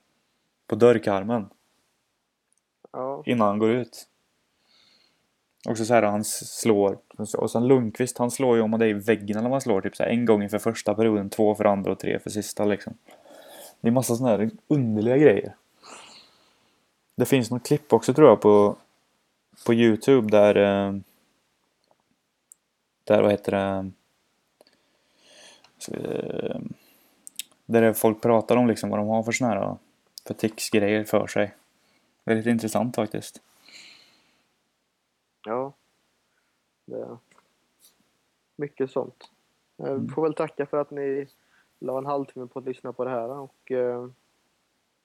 på 0.67 0.75
dörrkarmen? 0.75 1.49
ja, 2.95 3.23
innan 3.27 3.49
han 3.49 3.59
går 3.59 3.71
ut. 3.71 4.09
Också 5.69 5.85
så 5.85 5.95
här 5.95 6.03
han 6.03 6.25
slår. 6.25 6.99
Och 7.39 7.51
sen 7.51 7.69
Lundqvist 7.69 8.19
han 8.19 8.31
slår 8.31 8.57
ju 8.57 8.63
om 8.63 8.71
det 8.71 8.87
är 8.87 8.89
i 8.89 8.93
väggen 8.93 9.39
eller 9.39 9.49
man 9.49 9.61
slår. 9.61 9.81
Typ 9.81 9.97
så 9.97 10.03
här, 10.03 10.11
en 10.11 10.25
gång 10.25 10.43
inför 10.43 10.59
första 10.59 10.95
perioden, 10.95 11.31
två 11.31 11.55
för 11.55 11.65
andra 11.65 11.93
och 11.93 11.99
tre 11.99 12.19
för 12.19 12.31
sista 12.31 12.65
liksom. 12.65 12.95
Det 13.81 13.89
är 13.89 13.93
massa 13.93 14.17
såna 14.17 14.31
här 14.31 14.51
underliga 14.69 15.17
grejer. 15.17 15.55
Det 17.17 17.25
finns 17.25 17.51
något 17.51 17.67
klipp 17.67 17.93
också 17.93 18.15
tror 18.15 18.29
jag 18.29 18.41
på, 18.41 18.77
på 19.67 19.75
Youtube 19.75 20.31
där 20.31 20.57
eh, 20.57 20.95
där 23.05 23.23
vad 23.23 23.31
heter 23.31 23.53
det 23.53 23.59
så, 23.59 23.91
eh, 25.88 26.61
där 27.66 27.92
folk 27.92 28.23
pratar 28.23 28.57
om 28.57 28.66
liksom 28.66 28.90
vad 28.90 28.99
de 28.99 29.09
har 29.09 29.23
för 29.23 29.33
såna 29.33 29.51
här 29.51 29.77
för 30.27 30.35
tics-grejer 30.35 31.05
för 31.05 31.27
sig. 31.27 31.55
Väldigt 32.25 32.47
intressant 32.47 32.97
faktiskt. 32.97 33.42
ja. 35.47 35.73
Det 36.87 36.97
är 37.01 37.18
mycket 38.57 38.90
sånt. 38.90 39.31
Jag 39.77 40.11
får 40.14 40.23
väl 40.23 40.35
tacka 40.35 40.66
för 40.66 40.81
att 40.81 40.90
ni 40.90 41.29
la 41.79 41.99
en 41.99 42.07
halvtimme 42.07 42.47
på 42.47 42.59
att 42.59 42.64
lyssna 42.64 42.92
på 42.92 43.05
det 43.05 43.11
här 43.11 43.29
och 43.29 43.73
eh, 43.73 44.09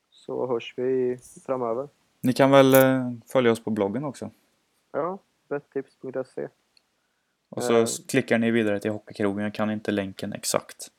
så 0.10 0.48
hörs 0.48 0.74
vi 0.78 1.18
framöver. 1.46 1.90
Ni 2.22 2.34
kan 2.34 2.52
väl 2.52 2.74
eh, 2.74 3.12
följa 3.32 3.52
oss 3.52 3.64
på 3.64 3.70
bloggen 3.70 4.04
också. 4.04 4.32
Ja, 4.92 5.18
bettips.se. 5.48 6.48
Och 7.50 7.64
så 7.64 7.74
Eh. 7.78 7.86
klickar 8.08 8.38
ni 8.38 8.52
vidare 8.52 8.80
till 8.80 8.92
Hockeykrogen. 8.92 9.44
Jag 9.44 9.54
kan 9.54 9.72
inte 9.72 9.92
länken 9.92 10.34
exakt. 10.34 10.92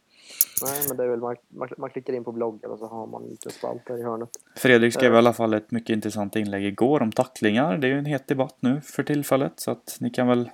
Nej, 0.64 0.80
men 0.88 0.96
det 0.96 1.04
är 1.04 1.08
väl 1.08 1.20
man, 1.20 1.36
man, 1.48 1.68
man 1.78 1.90
klickar 1.90 2.12
in 2.12 2.24
på 2.24 2.32
bloggen 2.32 2.70
och 2.70 2.78
så 2.78 2.86
har 2.86 3.06
man 3.06 3.22
en 3.22 3.28
liten 3.30 3.52
spalt 3.52 3.86
där 3.86 3.98
i 3.98 4.02
hörnet. 4.02 4.28
Fredrik 4.56 4.94
skrev 4.94 5.12
Eh. 5.12 5.14
i 5.14 5.18
alla 5.18 5.32
fall 5.32 5.54
ett 5.54 5.70
mycket 5.70 5.94
intressant 5.94 6.36
inlägg 6.36 6.64
igår 6.64 7.02
om 7.02 7.12
tacklingar. 7.12 7.78
Det 7.78 7.86
är 7.86 7.88
ju 7.90 7.98
en 7.98 8.04
het 8.04 8.26
debatt 8.28 8.56
nu 8.60 8.80
för 8.80 9.02
tillfället. 9.02 9.52
Så 9.60 9.70
att 9.70 9.96
ni 10.00 10.10
kan 10.10 10.26
väl 10.28 10.50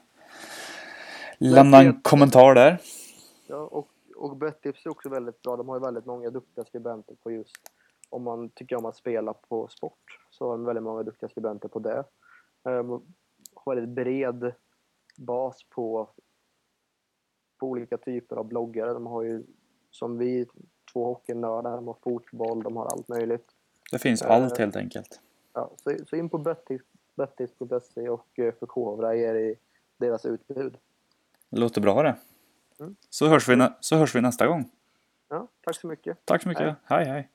lämna 1.39 1.79
en 1.83 2.01
kommentar 2.03 2.55
där. 2.55 2.79
Ja, 3.47 3.57
och, 3.57 3.89
och 4.17 4.37
Bettips 4.37 4.87
är 4.87 4.91
också 4.91 5.09
väldigt 5.09 5.43
bra. 5.43 5.57
De 5.57 5.69
har 5.69 5.77
ju 5.77 5.85
väldigt 5.85 6.07
många 6.07 6.31
duktiga 6.31 6.65
skribenter 6.65 7.15
på 7.23 7.31
just 7.31 7.57
om 8.11 8.23
man 8.23 8.49
tycker 8.49 8.77
om 8.77 8.85
att 8.87 8.97
spela 8.97 9.33
på 9.33 9.69
sport 9.69 10.19
så 10.31 10.45
har 10.45 10.53
de 10.53 10.65
väldigt 10.65 10.85
många 10.85 11.03
duktiga 11.03 11.29
skribenter 11.29 11.69
på 11.69 11.79
det. 11.79 12.05
Um, 12.63 13.03
har 13.55 13.75
väldigt 13.75 13.95
bred 13.95 14.53
bas 15.17 15.67
på 15.71 16.09
på 17.59 17.67
olika 17.67 17.97
typer 17.97 18.37
av 18.37 18.45
bloggare. 18.45 18.93
De 18.93 19.07
har 19.07 19.23
ju 19.23 19.45
som 19.91 20.19
vi, 20.19 20.47
två 20.93 21.05
hockeynördar, 21.05 21.77
de 21.77 21.87
har 21.87 21.97
fotboll, 22.03 22.63
de 22.63 22.77
har 22.77 22.87
allt 22.87 23.09
möjligt. 23.09 23.47
Det 23.91 23.99
finns 23.99 24.23
Eh, 24.23 24.31
allt 24.31 24.59
helt 24.59 24.77
enkelt. 24.77 25.21
Ja, 25.53 25.71
så, 25.77 25.97
så 26.07 26.17
in 26.17 26.29
på 26.29 26.39
bettips.se 27.17 28.09
och 28.09 28.39
eh, 28.39 28.55
förkovra 28.55 29.17
er 29.17 29.35
i 29.35 29.59
deras 29.97 30.27
utbud. 30.27 30.79
Det 31.49 31.61
låter 31.61 31.81
bra 31.81 32.03
det. 32.03 32.17
Mm. 32.81 32.97
Så, 33.11 33.29
hörs 33.29 33.49
vi, 33.49 33.69
så 33.81 33.97
hörs 33.97 34.15
vi 34.15 34.21
nästa 34.21 34.47
gång. 34.47 34.71
Ja, 35.29 35.49
tack 35.61 35.77
så 35.77 35.87
mycket. 35.87 36.19
Tack 36.25 36.43
så 36.43 36.49
mycket. 36.49 36.65
Hej. 36.65 36.77
hej. 36.85 37.05
hej. 37.05 37.31